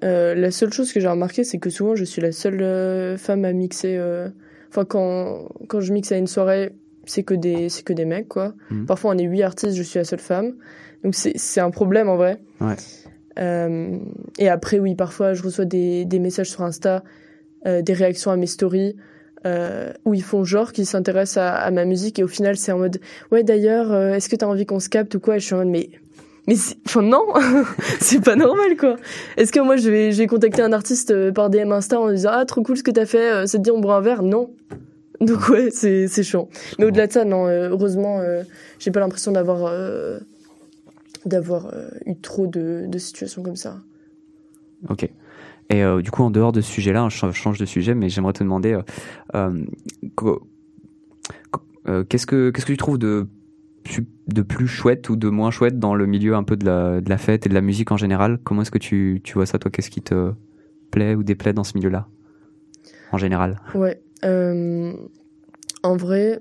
[0.04, 3.16] Euh, la seule chose que j'ai remarqué, c'est que souvent, je suis la seule euh,
[3.16, 3.96] femme à mixer.
[3.96, 4.28] euh,
[4.70, 6.72] Enfin, quand, quand je mixe à une soirée,
[7.06, 8.54] c'est que des, c'est que des mecs, quoi.
[8.70, 8.84] Mhm.
[8.84, 10.56] Parfois, on est huit artistes, je suis la seule femme.
[11.02, 12.38] Donc, c'est, c'est un problème, en vrai.
[12.60, 12.74] Ouais.
[13.38, 13.96] Euh,
[14.38, 17.02] et après, oui, parfois, je reçois des, des messages sur Insta,
[17.66, 18.94] euh, des réactions à mes stories,
[19.46, 22.72] euh, où ils font genre qu'ils s'intéressent à, à ma musique, et au final, c'est
[22.72, 23.00] en mode,
[23.32, 25.36] ouais, d'ailleurs, est-ce que t'as envie qu'on se capte ou quoi?
[25.36, 25.88] Et je suis en mode, mais,
[26.48, 26.54] mais,
[26.86, 27.26] enfin, non,
[28.00, 28.96] c'est pas normal, quoi.
[29.36, 32.10] Est-ce que moi, je vais, je vais contacter un artiste euh, par DM Insta en
[32.10, 34.22] disant, ah, trop cool ce que t'as fait, ça te dit, on boit un verre?
[34.22, 34.50] Non.
[35.20, 36.48] Donc, ouais, c'est, c'est chiant.
[36.78, 38.42] Mais au-delà de ça, non, euh, heureusement, euh,
[38.78, 39.70] j'ai pas l'impression d'avoir,
[41.26, 41.70] d'avoir
[42.06, 43.76] eu trop de, de situations comme ça.
[44.88, 45.06] Ok.
[45.70, 48.32] Et du coup, en dehors de ce sujet-là, hein, je change- de sujet, mais j'aimerais
[48.32, 48.78] te demander,
[52.08, 53.26] qu'est-ce que qu'est-ce que tu trouves de
[54.26, 57.46] de plus chouette ou de moins chouette dans le milieu un peu de la, fête
[57.46, 58.38] et de la musique en général?
[58.44, 59.70] Comment est-ce que tu, tu vois ça, toi?
[59.70, 60.32] Qu'est-ce qui te
[60.90, 62.08] plaît ou déplaît dans ce milieu-là
[63.12, 63.60] en général?
[63.74, 64.00] Ouais.
[64.24, 64.92] Euh,
[65.82, 66.40] en vrai,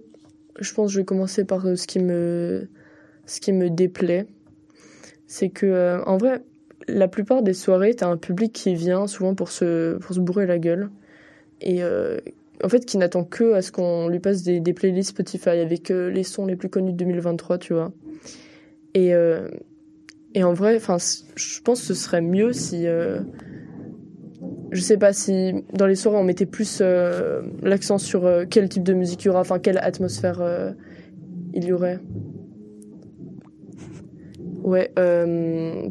[0.60, 2.68] je pense que je vais commencer par euh, ce qui me,
[3.26, 4.28] ce qui me déplaît.
[5.28, 6.44] C'est que, euh, en vrai,
[6.88, 10.46] la plupart des soirées, t'as un public qui vient souvent pour se, pour se bourrer
[10.46, 10.90] la gueule.
[11.60, 11.82] Et
[12.64, 16.10] en fait, qui n'attend que à ce qu'on lui passe des, playlists Spotify avec euh,
[16.10, 17.92] les sons les plus connus de 2023, tu vois.
[18.94, 19.50] Et, euh,
[20.36, 22.88] en vrai, je pense que ce serait mieux si.
[22.88, 23.22] euh,
[24.72, 26.82] je sais pas si dans les soirées on mettait plus
[27.64, 30.76] l'accent sur quel type de musique il y aura, enfin quelle atmosphère
[31.54, 32.00] il y aurait.
[34.62, 34.92] Ouais,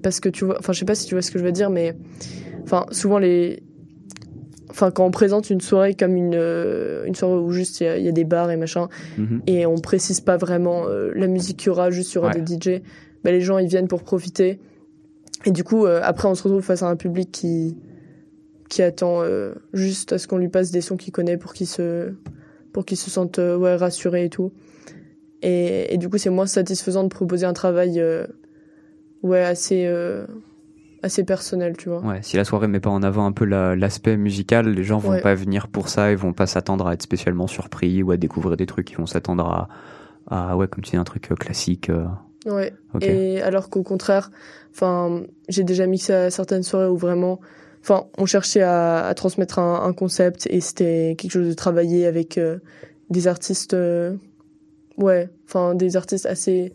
[0.03, 1.53] parce que tu vois, enfin je sais pas si tu vois ce que je veux
[1.53, 1.97] dire, mais
[2.63, 3.65] enfin souvent les,
[4.77, 7.87] enfin quand on présente une soirée comme une euh, une soirée où juste il y,
[7.89, 9.41] a- il y a des bars et machin, Mhm.
[9.47, 12.41] et on précise pas vraiment euh, la musique qu'il y aura, juste aura Ouais.
[12.41, 12.83] des DJ,
[13.25, 14.61] bah, les gens ils viennent pour profiter.
[15.47, 17.77] Et du coup, euh, après on se retrouve face à un public qui
[18.69, 19.23] qui attend
[19.73, 22.13] juste à ce qu'on lui passe des sons qu'il connaît pour qu'il se
[22.73, 24.53] pour qu'il se sente ouais rassuré et tout.
[25.43, 28.03] Et, et du coup, c'est moins satisfaisant de proposer un travail
[29.23, 29.87] ouais assez
[31.03, 32.01] assez personnel, tu vois.
[32.01, 34.99] Ouais, si la soirée met pas en avant un peu la- l'aspect musical, les gens
[34.99, 35.21] vont Ouais.
[35.21, 38.57] pas venir pour ça, ils vont pas s'attendre à être spécialement surpris ou à découvrir
[38.57, 39.69] des trucs, ils vont s'attendre à,
[40.51, 41.91] à, ouais, comme tu dis, un truc euh, classique.
[41.91, 42.07] euh,
[42.47, 42.73] Ouais.
[42.95, 43.03] ok.
[43.03, 44.31] Et alors qu'au contraire,
[44.73, 47.41] enfin, j'ai déjà mixé à certaines soirées où vraiment,
[47.83, 52.07] enfin, on cherchait à, à transmettre un, un concept et c'était quelque chose de travaillé
[52.07, 52.59] avec euh,
[53.11, 54.17] des artistes, euh,
[54.97, 56.73] ouais, enfin, des artistes assez,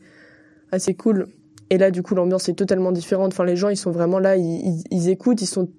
[0.72, 1.28] assez cool.
[1.72, 3.32] Et là, du coup, l'ambiance est totalement différente.
[3.32, 5.70] Enfin, les gens, ils sont vraiment là, ils, écoutent, ils sont,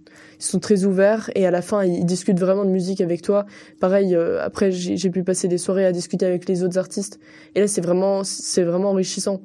[0.41, 3.45] ils sont très ouverts et à la fin, ils, discutent vraiment de musique avec toi.
[3.79, 7.21] Pareil, euh, après, j'ai j'ai pu passer des soirées à discuter avec les autres artistes.
[7.55, 9.43] Et là, c'est vraiment, c'est vraiment enrichissant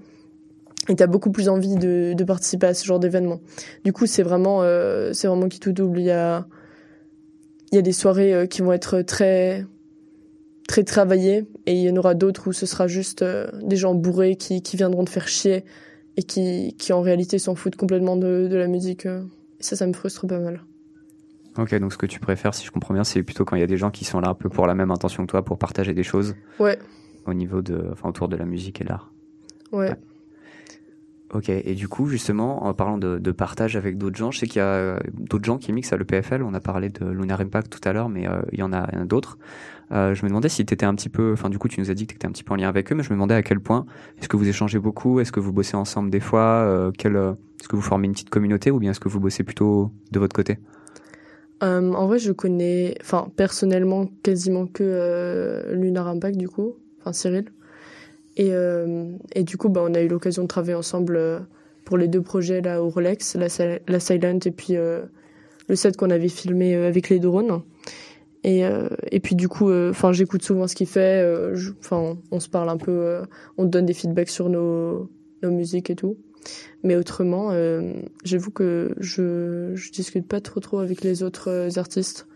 [0.89, 3.41] et t'as beaucoup plus envie de, de participer à ce genre d'événement.
[3.84, 6.00] Du coup, c'est vraiment, euh, c'est vraiment qui tout double.
[6.00, 6.48] Il y a,
[7.74, 9.66] il y a des soirées euh, qui vont être très,
[10.68, 13.95] très travaillées, et il y en aura d'autres où ce sera juste euh, des gens
[13.95, 15.66] bourrés qui, qui viendront te faire chier
[16.18, 19.05] et qui, qui en réalité s'en foutent complètement de, de la musique.
[19.05, 19.22] euh.
[19.59, 20.61] Et ça, ça me frustre pas mal.
[21.57, 23.63] Ok, donc ce que tu préfères, si je comprends bien, c'est plutôt quand il y
[23.63, 25.57] a des gens qui sont là un peu pour la même intention que toi, pour
[25.57, 26.78] partager des choses Ouais,
[27.26, 29.11] au niveau de, enfin, autour de la musique et l'art.
[29.72, 29.89] ouais.
[29.89, 29.95] Ouais.
[31.34, 34.47] Ok, et du coup, justement, en parlant de, de partage avec d'autres gens, je sais
[34.47, 36.41] qu'il y a euh, d'autres gens qui mixent à l'EPFL.
[36.41, 38.88] On a parlé de Lunar Impact tout à l'heure, mais euh, il y en a,
[39.03, 39.38] d'autres.
[39.91, 41.89] Euh, je me demandais si tu étais un petit peu, enfin, du coup, tu nous
[41.89, 43.15] as dit que tu étais un petit peu en lien avec eux, mais je me
[43.15, 43.86] demandais à quel point.
[44.19, 47.67] Est-ce que vous échangez beaucoup Est-ce que vous bossez ensemble des fois euh, euh, Est-ce
[47.67, 50.36] que vous formez une petite communauté ou bien est-ce que vous bossez plutôt de votre
[50.36, 50.59] côté?
[51.59, 57.45] En vrai, je connais, enfin, personnellement, quasiment que Lunar Impact, du coup, enfin, Cyril.
[58.38, 61.39] Et, euh, et du coup, bah, on a eu l'occasion de travailler ensemble euh,
[61.83, 65.01] pour les deux projets là au Rolex, la, Sil- la Silent et puis euh,
[65.67, 67.63] le set qu'on avait filmé avec les drones.
[68.43, 68.63] Et,
[69.11, 69.69] et puis du coup,
[70.11, 71.21] j'écoute souvent ce qu'il fait.
[71.79, 73.21] Enfin, on se parle un peu,
[73.57, 75.09] on donne des feedbacks sur nos,
[75.43, 76.15] nos musiques et tout.
[76.81, 77.51] Mais autrement,
[78.23, 82.27] j'avoue que je, je discute pas trop trop avec les autres artistes.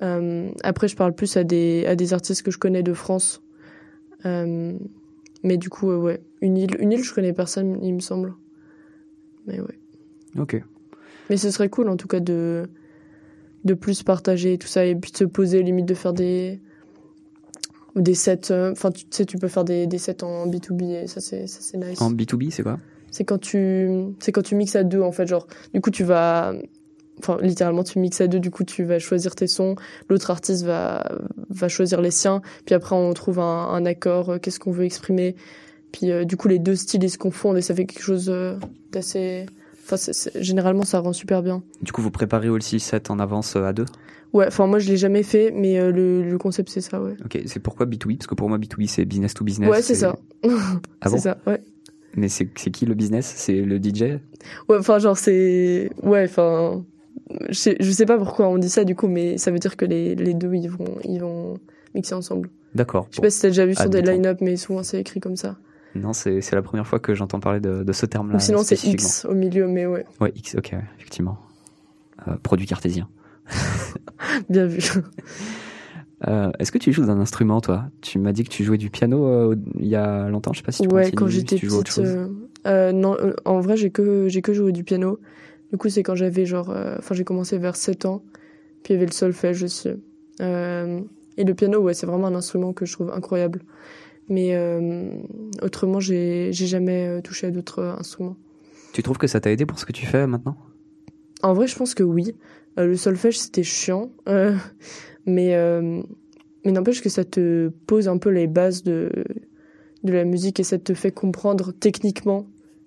[0.00, 3.40] Après, je parle plus à des, à des artistes que je connais de France.
[5.42, 6.20] Mais du coup, ouais.
[6.40, 8.34] Une île, une île, je connais personne, il me semble.
[9.46, 9.78] Mais ouais.
[10.38, 10.62] Ok.
[11.30, 12.68] Mais ce serait cool, en tout cas, de,
[13.64, 16.60] de plus partager tout ça et puis de se poser, limite de faire des,
[17.96, 18.50] des sets.
[18.50, 21.46] euh, Enfin, tu sais, tu peux faire des, des sets en B2B et ça, c'est,
[21.46, 22.00] ça, c'est nice.
[22.00, 22.78] En B2B, c'est quoi?
[23.10, 23.88] C'est quand tu,
[24.20, 25.26] c'est quand tu mixes à deux, en fait.
[25.26, 26.52] Genre, du coup, tu vas,
[27.18, 29.74] enfin, littéralement, tu mixes à deux, du coup, tu vas choisir tes sons,
[30.08, 31.04] l'autre artiste va,
[31.50, 34.84] va choisir les siens, puis après, on trouve un, un accord, euh, qu'est-ce qu'on veut
[34.84, 35.36] exprimer.
[35.92, 38.28] Puis, euh, du coup, les deux styles, ils se confondent et ça fait quelque chose
[38.28, 38.56] euh,
[38.92, 39.46] d'assez,
[39.84, 39.96] enfin,
[40.36, 41.62] généralement, ça rend super bien.
[41.82, 43.86] Du coup, vous préparez aussi le set en avance à deux?
[44.34, 47.14] Ouais, enfin, moi, je l'ai jamais fait, mais le, le concept, c'est ça, ouais.
[47.24, 49.70] Ok, c'est pourquoi B2B Parce que pour moi, B2B, c'est business to business.
[49.70, 50.16] ouais, c'est ça.
[51.00, 51.16] Ah bon?
[51.16, 51.62] c'est ça, ouais.
[52.14, 53.32] Mais c'est c'est qui le business?
[53.36, 54.18] C'est le DJ
[54.68, 55.88] Ouais, enfin, genre, c'est.
[56.02, 56.84] Ouais, enfin.
[57.48, 59.76] Je sais, je sais pas pourquoi on dit ça, du coup, mais ça veut dire
[59.76, 61.54] que les, les deux, ils vont, ils vont
[61.94, 62.50] mixer ensemble.
[62.74, 63.06] D'accord.
[63.10, 65.36] Je sais pas si t'as déjà vu sur des line-up, mais souvent c'est écrit comme
[65.36, 65.56] ça.
[65.94, 68.36] Non, c'est la première fois que j'entends parler de, de ce terme-là.
[68.36, 68.82] Ou sinon, c'est.
[68.84, 71.38] X au milieu, mais ouais, Ouais, X, ok, ouais, effectivement.
[72.28, 73.08] Euh, produit cartésien.
[74.50, 74.80] bien vu.
[76.26, 77.84] Euh, Est-ce que tu joues d'un instrument, toi?
[78.00, 80.64] Tu m'as dit que tu jouais du piano euh, il y a longtemps, je sais
[80.64, 82.04] pas si tu ouais, quand si j'étais autre petite.
[82.66, 85.20] euh, non, en vrai, j'ai que, j'ai que joué du piano.
[85.72, 86.70] Du coup, c'est quand j'avais genre.
[86.70, 88.22] euh, Enfin, j'ai commencé vers 7 ans.
[88.82, 89.90] Puis il y avait le solfège aussi.
[90.40, 91.00] Euh,
[91.36, 93.62] et le piano, ouais, c'est vraiment un instrument que je trouve incroyable.
[94.28, 95.10] Mais euh,
[95.62, 98.36] autrement, j'ai jamais touché à d'autres instruments.
[98.92, 100.56] Tu trouves que ça t'a aidé pour ce que tu fais maintenant?
[101.42, 102.34] En vrai, je pense que oui.
[102.78, 104.10] Euh, le solfège, c'était chiant.
[104.28, 104.54] Euh,
[105.26, 106.02] Mais, euh,
[106.64, 109.10] mais n'empêche que ça te pose un peu les bases de,
[110.04, 112.46] de la musique et ça te fait comprendre techniquement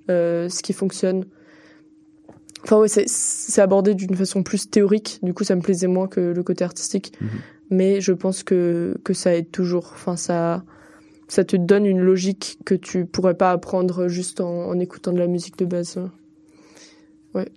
[0.10, 1.24] ce qui fonctionne.
[2.64, 5.20] Enfin ouais, c'est, abordé d'une façon plus théorique.
[5.24, 7.14] Du coup, ça me plaisait moins que le côté artistique.
[7.20, 7.30] Mhm.
[7.72, 9.92] Mais je pense que, que ça aide toujours.
[9.94, 10.64] Enfin, ça,
[11.28, 15.20] ça te donne une logique que tu pourrais pas apprendre juste en, en écoutant de
[15.20, 15.98] la musique de base.
[17.34, 17.48] Ouais.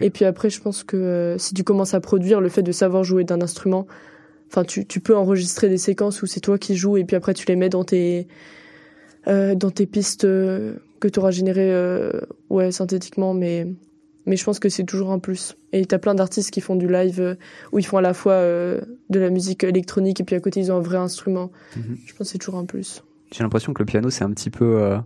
[0.00, 2.72] Et puis après, je pense que euh, si tu commences à produire, le fait de
[2.72, 3.86] savoir jouer d'un instrument,
[4.48, 7.34] enfin, tu, tu peux enregistrer des séquences où c'est toi qui joues et puis après
[7.34, 8.28] tu les mets dans tes
[9.28, 12.10] euh, dans tes pistes euh, que tu auras générées euh,
[12.50, 13.66] ouais synthétiquement, mais
[14.26, 15.56] mais je pense que c'est toujours un plus.
[15.72, 17.34] Et t'as plein d'artistes qui font du live euh,
[17.72, 20.60] où ils font à la fois euh, de la musique électronique et puis à côté
[20.60, 21.50] ils ont un vrai instrument.
[21.76, 21.96] Mhm.
[22.06, 23.02] Je pense que c'est toujours un plus.
[23.32, 24.96] J'ai l'impression que le piano c'est un petit peu euh,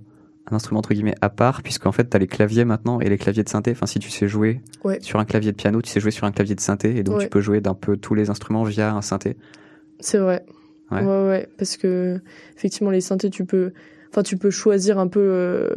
[0.51, 3.43] un instrument entre guillemets à part, puisqu'en fait t'as les claviers maintenant et les claviers
[3.45, 3.71] de synthé.
[3.73, 4.99] Enfin, si tu sais jouer Ouais.
[5.01, 7.17] sur un clavier de piano, tu sais jouer sur un clavier de synthé, et donc
[7.19, 7.25] Ouais.
[7.25, 9.37] tu peux jouer d'un peu tous les instruments via un synthé.
[10.01, 10.45] C'est vrai.
[10.93, 11.01] Ouais.
[11.03, 11.29] Ouais.
[11.29, 12.21] ouais, parce que
[12.57, 13.73] effectivement les synthés, tu peux,
[14.11, 15.77] enfin tu peux choisir un peu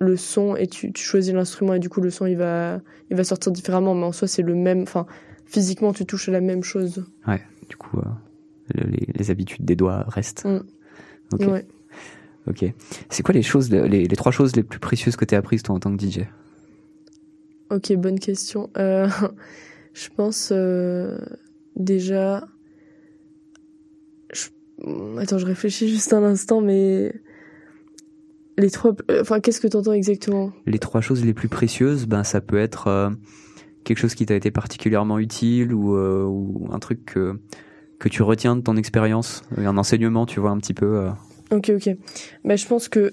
[0.00, 2.80] le son et tu, tu choisis l'instrument et du coup le son il va,
[3.10, 5.06] il va sortir différemment, mais en soi c'est le même, enfin
[5.46, 7.04] physiquement tu touches à la même chose.
[7.68, 8.02] Du coup, euh,
[8.74, 10.44] le- les, les habitudes des doigts restent.
[10.44, 10.60] Mm.
[11.32, 11.40] Ok.
[11.46, 11.64] Ouais.
[12.46, 12.64] Ok.
[13.08, 15.74] C'est quoi les choses, les, les trois choses les plus précieuses que t'as apprises toi
[15.74, 16.20] en tant que DJ
[17.70, 18.68] Ok, bonne question.
[18.76, 19.08] Euh,
[19.94, 21.18] je pense euh,
[21.76, 22.46] déjà.
[24.32, 24.48] je-
[25.18, 27.14] Attends, je réfléchis juste un instant, mais
[28.58, 28.92] les trois.
[29.10, 30.52] euh, Enfin, qu'est-ce que t'entends exactement?
[30.66, 33.10] Les trois choses les plus précieuses, ben ça peut être euh,
[33.84, 37.38] quelque chose qui t'a été particulièrement utile ou, euh, ou un truc que
[38.00, 40.96] que tu retiens de ton expérience, un enseignement, tu vois un petit peu.
[40.98, 41.10] euh,
[41.52, 41.96] Ok, ok.
[42.44, 43.12] Bah, je pense que,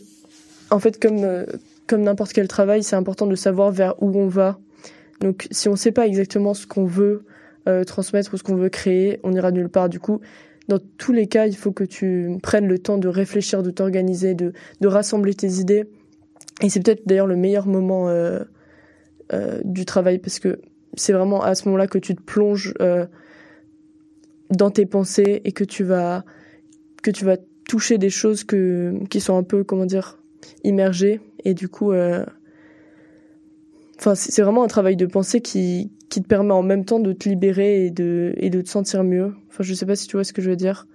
[0.70, 1.46] en fait, comme,
[1.88, 4.58] comme n'importe quel travail, c'est important de savoir vers où on va.
[5.22, 7.24] Donc, si on ne sait pas exactement ce qu'on veut
[7.86, 9.88] transmettre ou ce qu'on veut créer, on ira nulle part.
[9.88, 10.20] Du coup,
[10.68, 14.36] dans tous les cas, il faut que tu prennes le temps de réfléchir, de t'organiser,
[14.36, 15.86] de, de rassembler tes idées.
[16.62, 18.40] Et c'est peut-être d'ailleurs le meilleur moment euh,
[19.34, 20.60] euh, du travail parce que
[20.96, 23.06] c'est vraiment à ce moment-là que tu te plonges euh,
[24.50, 26.24] dans tes pensées et que tu vas
[27.02, 27.38] que tu vas
[27.68, 30.22] toucher des choses qui sont un peu comment dire
[30.64, 31.94] immergées et du coup
[33.98, 37.14] enfin c'est vraiment un travail de pensée qui qui te permet en même temps de
[37.14, 40.16] te libérer et de et de te sentir mieux enfin je sais pas si tu
[40.18, 40.88] vois ce que je veux dire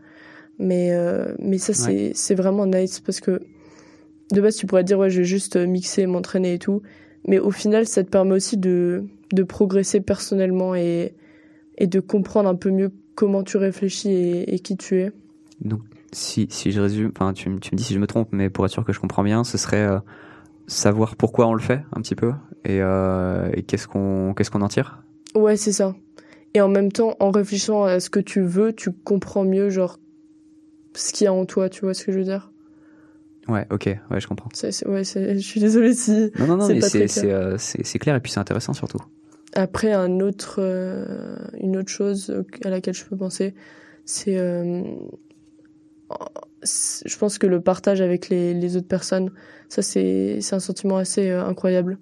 [0.59, 3.41] mais euh, mais ça c'est c'est vraiment nice parce que
[4.33, 6.83] de base tu pourrais te dire ouais je vais juste mixer m'entraîner et tout
[7.29, 11.15] mais au final ça te permet aussi de de progresser personnellement et
[11.79, 15.13] et de comprendre un peu mieux comment tu réfléchis et, et qui tu es
[15.61, 15.81] Donc,
[16.13, 18.49] si, si je résume, enfin, tu, me- tu me dis si je me trompe, mais
[18.51, 19.99] pour être sûr que je comprends bien, ce serait euh,
[20.67, 22.33] savoir pourquoi on le fait un petit peu
[22.65, 25.03] et, euh, et qu'est-ce qu'on qu'est-ce qu'on en tire?
[25.35, 25.95] Ouais, c'est ça.
[26.57, 29.99] Et en même temps, en réfléchissant à ce que tu veux, tu comprends mieux, genre,
[30.95, 32.51] ce qu'il y a en toi, tu vois ce que je veux dire?
[33.47, 34.49] Ouais, ok, ouais, je comprends.
[34.87, 36.31] Ouais, je suis désolée si.
[36.39, 38.97] Non, non, non, C'est mais c'est euh, c'est clair et puis c'est intéressant surtout.
[39.53, 42.35] Après, un autre, euh, une autre chose
[42.65, 43.55] à laquelle je peux penser,
[44.07, 44.39] c'est.
[44.39, 44.83] euh,
[46.63, 49.31] je pense que le partage avec les, les autres personnes,
[49.69, 51.99] ça, c'est, c'est un sentiment assez euh, incroyable.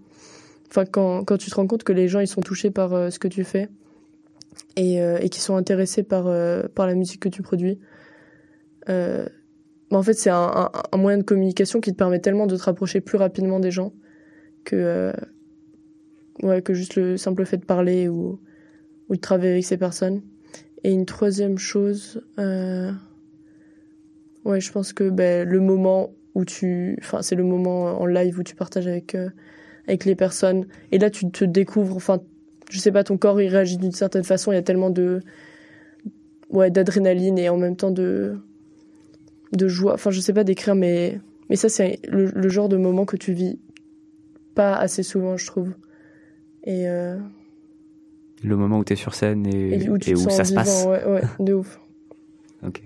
[0.71, 3.11] Enfin, quand, quand tu te rends compte que les gens, ils sont touchés par euh,
[3.11, 3.69] ce que tu fais
[4.77, 7.79] et, euh, et qui sont intéressés par, euh, par la musique que tu produis.
[8.89, 9.27] Euh,
[9.91, 13.01] bah, en fait, c'est un, moyen de communication qui te permet tellement de te rapprocher
[13.01, 13.93] plus rapidement des gens
[14.65, 15.13] que,
[16.43, 18.41] ouais, que juste le simple fait de parler ou,
[19.11, 20.23] de travailler avec ces personnes.
[20.83, 22.93] Et une troisième chose, ouais,
[24.61, 28.43] je pense que ben, le moment où tu, enfin, c'est le moment en live où
[28.43, 29.17] tu partages avec
[29.87, 30.67] avec les personnes.
[30.93, 32.21] Et là, tu te découvres, enfin,
[32.71, 34.53] je sais pas, ton corps il réagit d'une certaine façon.
[34.53, 35.21] Il y a tellement de,
[36.51, 38.37] ouais, d'adrénaline et en même temps de
[39.53, 39.95] de joie.
[39.95, 43.17] Enfin, je sais pas décrire, mais mais ça, c'est le, le genre de moment que
[43.17, 43.59] tu vis
[44.55, 45.75] pas assez souvent, je trouve.
[46.65, 47.19] Et, euh,
[48.43, 50.87] Le moment où tu es sur scène et, et où et où ça se passe.
[50.87, 51.79] ouais, ouais, de ouf.
[52.67, 52.83] Ok.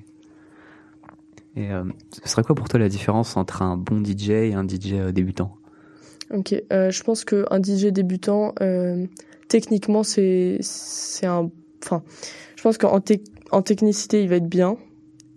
[1.54, 4.66] Et euh, ce serait quoi pour toi la différence entre un bon DJ et un
[4.66, 5.56] DJ euh, débutant?
[6.34, 9.06] Ok, euh, je pense que un DJ débutant, euh,
[9.48, 11.50] techniquement, c'est c'est un,
[11.82, 12.02] enfin,
[12.56, 13.00] je pense qu'en
[13.50, 14.76] en technicité, il va être bien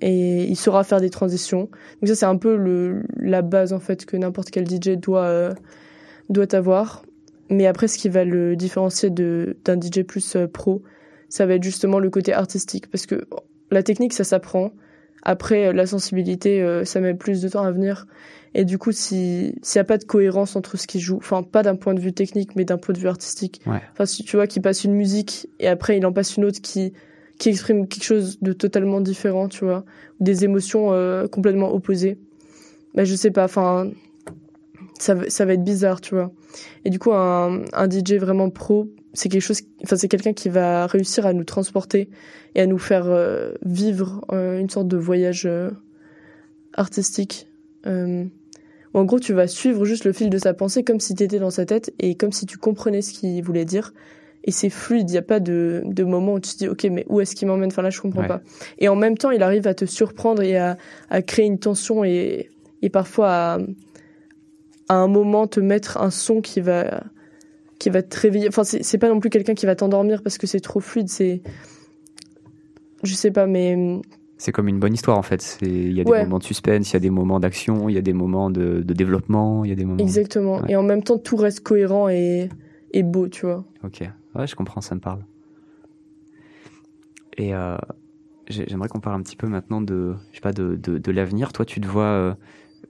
[0.02, 1.70] et il saura faire des transitions.
[2.02, 5.26] Donc ça, c'est un peu le la base en fait que n'importe quel DJ doit
[5.26, 5.54] euh,
[6.30, 7.04] doit avoir.
[7.50, 10.84] Mais après, ce qui va le différencier de d'un DJ plus euh, pro,
[11.30, 13.28] ça va être justement le côté artistique, parce que
[13.72, 14.72] la technique, ça s'apprend.
[15.24, 18.08] Après, euh, la sensibilité, euh, ça met plus de temps à venir.
[18.54, 21.42] Et du coup, si s'il n'y a pas de cohérence entre ce qu'il joue, enfin
[21.42, 23.62] pas d'un point de vue technique, mais d'un point de vue artistique.
[23.66, 23.82] Ouais.
[23.94, 26.60] Enfin, si tu vois qu'il passe une musique et après il en passe une autre
[26.62, 26.92] qui
[27.40, 29.84] qui expriment quelque chose de totalement différent, tu vois,
[30.20, 32.20] des émotions euh, complètement opposées.
[32.94, 33.90] Mais je sais pas, enfin,
[35.00, 36.32] ça, ça va être bizarre, tu vois.
[36.86, 40.50] Et du coup, un, un DJ vraiment pro, c'est quelque chose, enfin, c'est quelqu'un qui
[40.50, 42.10] va réussir à nous transporter
[42.56, 45.72] et à nous faire euh, vivre euh, une sorte de voyage euh,
[46.74, 47.48] artistique.
[47.86, 51.40] en gros, tu vas suivre juste le fil de sa pensée comme si tu étais
[51.40, 53.94] dans sa tête et comme si tu comprenais ce qu'il voulait dire.
[54.44, 56.84] Et c'est fluide, il n'y a pas de, de moment où tu te dis, ok,
[56.86, 58.42] mais où est-ce qu'il m'emmène Enfin là, je comprends pas.
[58.80, 60.78] Et en même temps, il arrive à te surprendre et à,
[61.12, 62.50] à créer une tension et,
[62.82, 63.60] et parfois à,
[64.90, 67.04] à un moment te mettre un son qui va
[67.82, 68.48] qui va te réveiller.
[68.48, 71.10] Enfin, c'est pas non plus quelqu'un qui va t'endormir parce que c'est trop fluide.
[71.10, 71.42] C'est,
[73.04, 74.00] je sais pas, mais
[74.38, 75.58] c'est comme une bonne histoire en fait.
[75.62, 77.98] Il y a des moments de suspense, il y a des moments d'action, il y
[77.98, 79.98] a des moments de, de développement, il y a des moments.
[79.98, 80.66] Exactement.
[80.68, 82.50] Et en même temps, tout reste cohérent et,
[82.92, 83.66] et beau, tu vois.
[83.84, 84.04] Ok.
[84.36, 85.26] Ouais, je comprends, ça me parle.
[87.38, 87.78] Et euh,
[88.48, 91.52] j'aimerais qu'on parle un petit peu maintenant de, je sais pas, de, de, de l'avenir.
[91.52, 92.34] Toi, tu te vois euh,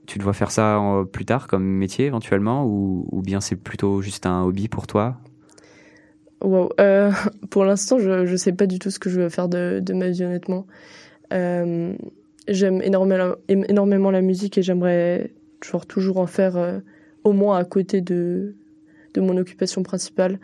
[0.06, 0.80] tu dois faire ça
[1.12, 5.18] plus tard comme métier éventuellement ou, bien c'est plutôt juste un hobby pour toi?
[6.44, 7.12] Euh,
[7.50, 10.10] pour l'instant, je ne sais pas du tout ce que je veux faire de, ma
[10.10, 10.66] vie, honnêtement.
[11.32, 11.94] Euh,
[12.48, 15.32] j'aime énormément, la musique et j'aimerais
[15.64, 16.80] genre, toujours en faire euh,
[17.24, 18.54] au moins à côté de,
[19.14, 20.40] de mon occupation principale.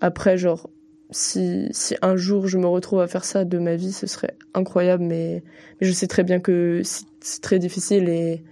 [0.00, 0.70] Après, genre,
[1.10, 4.36] si, si un jour je me retrouve à faire ça de ma vie, ce serait
[4.54, 5.42] incroyable, mais,
[5.80, 8.42] mais je sais très bien que c'est très difficile et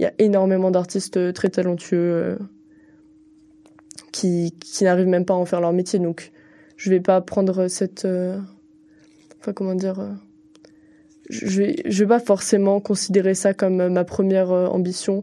[0.00, 2.38] il y a énormément d'artistes euh, très talentueux euh,
[4.12, 5.98] qui, qui n'arrivent même pas à en faire leur métier.
[5.98, 6.32] Donc,
[6.78, 8.40] je vais pas prendre cette, euh,
[9.38, 10.16] enfin comment dire,
[11.28, 15.22] je vais, vais pas forcément considérer ça comme ma première ambition,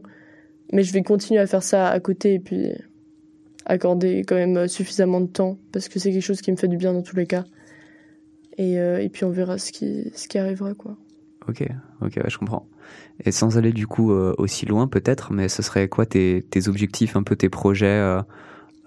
[0.72, 2.70] mais je vais continuer à faire ça à côté et puis
[3.66, 6.76] accorder quand même suffisamment de temps parce que c'est quelque chose qui me fait du
[6.76, 7.44] bien dans tous les cas.
[8.58, 10.96] Et, et puis on verra ce qui, ce qui arrivera quoi.
[11.48, 11.64] Ok,
[12.02, 12.68] ok, je comprends.
[13.24, 17.16] Et sans aller du coup euh, aussi loin peut-être, mais ce serait quoi tes, objectifs,
[17.16, 18.20] un peu tes projets euh,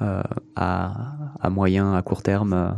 [0.01, 0.21] euh,
[0.55, 2.75] à, moyen, à court terme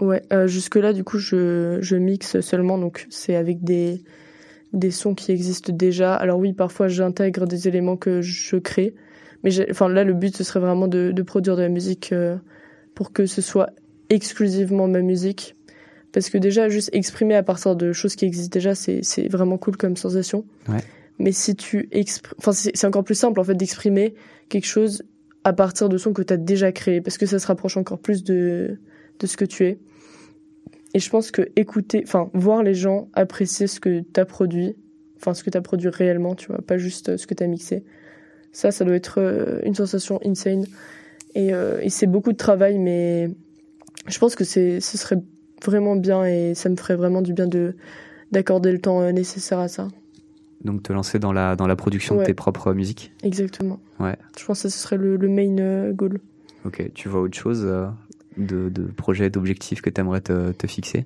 [0.00, 4.02] Ouais, jusque-là du coup je, mixe seulement, donc c'est avec des,
[4.72, 6.14] des sons qui existent déjà.
[6.14, 8.94] Alors oui, parfois j'intègre des éléments que je crée,
[9.42, 12.12] mais enfin là le but ce serait vraiment de produire de la musique
[12.94, 13.70] pour que ce soit
[14.10, 15.55] exclusivement ma musique
[16.12, 19.58] parce que déjà, juste exprimer à partir de choses qui existent déjà, c'est, c'est vraiment
[19.58, 20.44] cool comme sensation.
[20.68, 20.78] Ouais.
[21.18, 24.14] Mais si tu exprimes, enfin, c'est, encore plus simple, en fait, d'exprimer
[24.48, 25.02] quelque chose
[25.44, 27.98] à partir de sons que tu as déjà créé, parce que ça se rapproche encore
[27.98, 28.78] plus de,
[29.18, 29.78] de ce que tu es.
[30.94, 34.74] Et je pense que écouter, enfin, voir les gens apprécier ce que tu as produit,
[35.16, 37.46] enfin, ce que tu as produit réellement, tu vois, pas juste ce que tu as
[37.46, 37.84] mixé.
[38.52, 40.64] Ça, ça doit être euh, une sensation insane.
[41.34, 43.28] Et, euh, et c'est beaucoup de travail, mais
[44.08, 45.18] je pense que c'est, ce serait
[45.64, 47.74] vraiment bien et ça me ferait vraiment du bien de
[48.32, 49.88] d'accorder le temps euh, nécessaire à ça.
[50.64, 53.12] Donc te lancer dans la dans la production de tes propres musiques?
[53.22, 53.78] Exactement.
[54.00, 54.16] Ouais.
[54.38, 56.18] Je pense que ce serait le, le main euh, goal.
[56.64, 56.90] Ok.
[56.94, 57.86] Tu vois autre chose euh,
[58.36, 61.04] de, de projets, d'objectifs que tu aimerais te, te, fixer?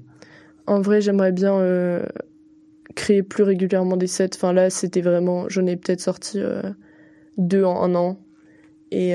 [0.66, 2.06] En vrai, j'aimerais bien euh,
[2.94, 4.30] créer plus régulièrement des sets.
[4.34, 6.40] Enfin là, c'était vraiment, j'en ai peut-être sorti
[7.36, 8.18] deux en un an
[8.90, 9.14] et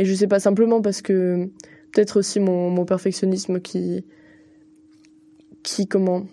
[0.00, 1.50] et je sais pas simplement parce que
[1.92, 4.04] peut-être aussi mon, perfectionnisme qui,
[5.62, 6.26] qui, comment,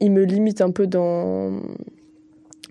[0.00, 1.60] il me limite un peu dans,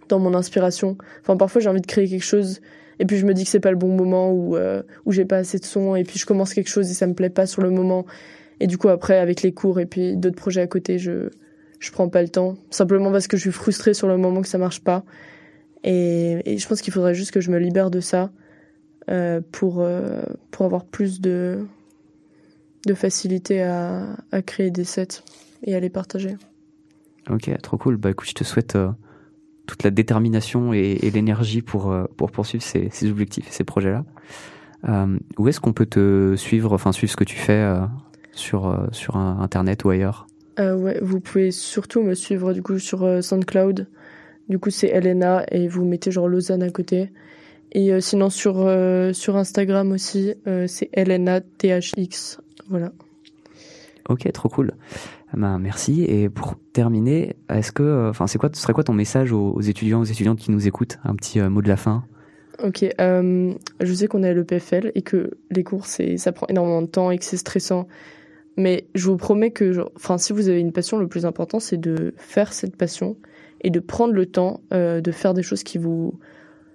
[0.10, 0.98] dans mon inspiration.
[1.22, 2.62] Enfin, parfois j'ai envie de créer quelque chose
[3.00, 5.26] et puis je me dis que c'est pas le bon moment ou euh, où j'ai
[5.26, 7.46] pas assez de son et puis je commence quelque chose et ça me plaît pas
[7.46, 8.06] sur le moment.
[8.60, 11.30] Et du coup après avec les cours et puis d'autres projets à côté je
[11.80, 12.56] je prends pas le temps.
[12.70, 15.04] Simplement parce que je suis frustrée sur le moment que ça marche pas.
[15.84, 18.32] Et, et je pense qu'il faudrait juste que je me libère de ça
[19.10, 21.66] euh, pour euh, pour avoir plus de
[22.86, 25.24] de facilité à, à, créer des sets
[25.64, 26.36] et à les partager.
[27.30, 27.98] Ok, trop cool.
[27.98, 28.90] Bah écoute, je te souhaite euh,
[29.66, 33.64] toute la détermination et, et l'énergie pour, euh, pour poursuivre ces, ces objectifs et ces
[33.64, 34.04] projets-là.
[34.90, 37.74] Euh, où est-ce qu'on peut te suivre, enfin suivre ce que tu fais
[38.34, 40.28] sur, sur Internet ou ailleurs?
[40.58, 43.88] Ouais, vous pouvez surtout me suivre du coup sur SoundCloud.
[44.50, 47.14] Du coup, c'est Elena et vous mettez genre Lausanne à côté.
[47.72, 48.56] Et sinon sur
[49.14, 50.34] sur Instagram aussi,
[50.68, 52.91] c'est Elena THX voilà.
[54.09, 54.72] Ok, trop cool.
[55.36, 56.03] Ben, merci.
[56.03, 59.59] Et pour terminer, est-ce que, euh, enfin, c'est quoi, ce serait quoi ton message aux,
[59.61, 60.99] étudiants, aux étudiantes qui nous écoutent?
[61.03, 62.03] Un petit euh, mot de la fin.
[62.64, 66.45] Ok, euh, je sais qu'on est à l'EPFL et que les cours, c'est, ça prend
[66.47, 67.88] énormément de temps et que c'est stressant.
[68.57, 71.80] Mais je vous promets que, enfin, si vous avez une passion, le plus important, c'est
[71.80, 73.18] de faire cette passion
[73.61, 76.20] et de prendre le temps de faire des choses qui vous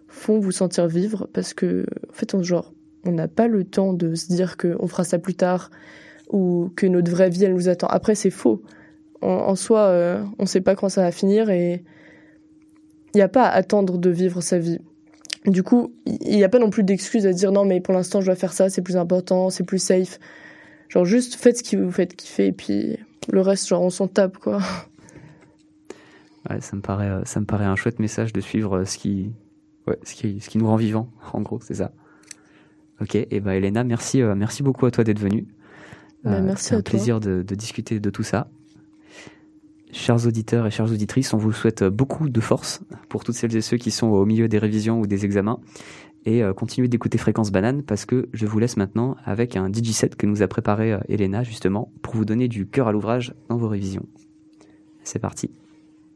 [0.08, 2.72] font vous sentir vivre, parce que, en fait, on genre,
[3.04, 5.70] on n'a pas le temps de se dire qu'on fera ça plus tard.
[6.30, 7.86] ou que notre vraie vie elle nous attend.
[7.86, 8.62] Après c'est faux.
[9.20, 11.82] En, soi, euh, on sait pas quand ça va finir et
[13.14, 14.78] il n'y a pas à attendre de vivre sa vie.
[15.44, 18.20] Du coup, il n'y a pas non plus d'excuse à dire non mais pour l'instant
[18.20, 20.20] je dois faire ça, c'est plus important, c'est plus safe.
[20.88, 22.98] Genre juste faites ce qui vous fait kiffer et puis
[23.30, 24.60] le reste genre on s'en tape quoi.
[26.48, 28.96] Ouais, ça me paraît, euh, ça me paraît un chouette message de suivre euh, ce
[28.96, 29.32] qui,
[29.86, 31.10] ouais, ce qui, ce qui nous rend vivants.
[31.32, 31.92] En gros, c'est ça.
[33.00, 35.46] Ok, et ben Elena, merci, euh, merci beaucoup à toi d'être venue.
[36.24, 36.90] Bah, merci c'est un à toi.
[36.90, 38.50] plaisir de, de discuter de tout ça.
[39.90, 43.62] Chers auditeurs et chères auditrices, on vous souhaite beaucoup de force pour toutes celles et
[43.62, 45.60] ceux qui sont au milieu des révisions ou des examens.
[46.26, 49.92] Et euh, continuez d'écouter Fréquence Banane parce que je vous laisse maintenant avec un DJ
[49.92, 53.34] set que nous a préparé euh, Elena justement pour vous donner du cœur à l'ouvrage
[53.48, 54.06] dans vos révisions.
[55.04, 55.50] C'est parti.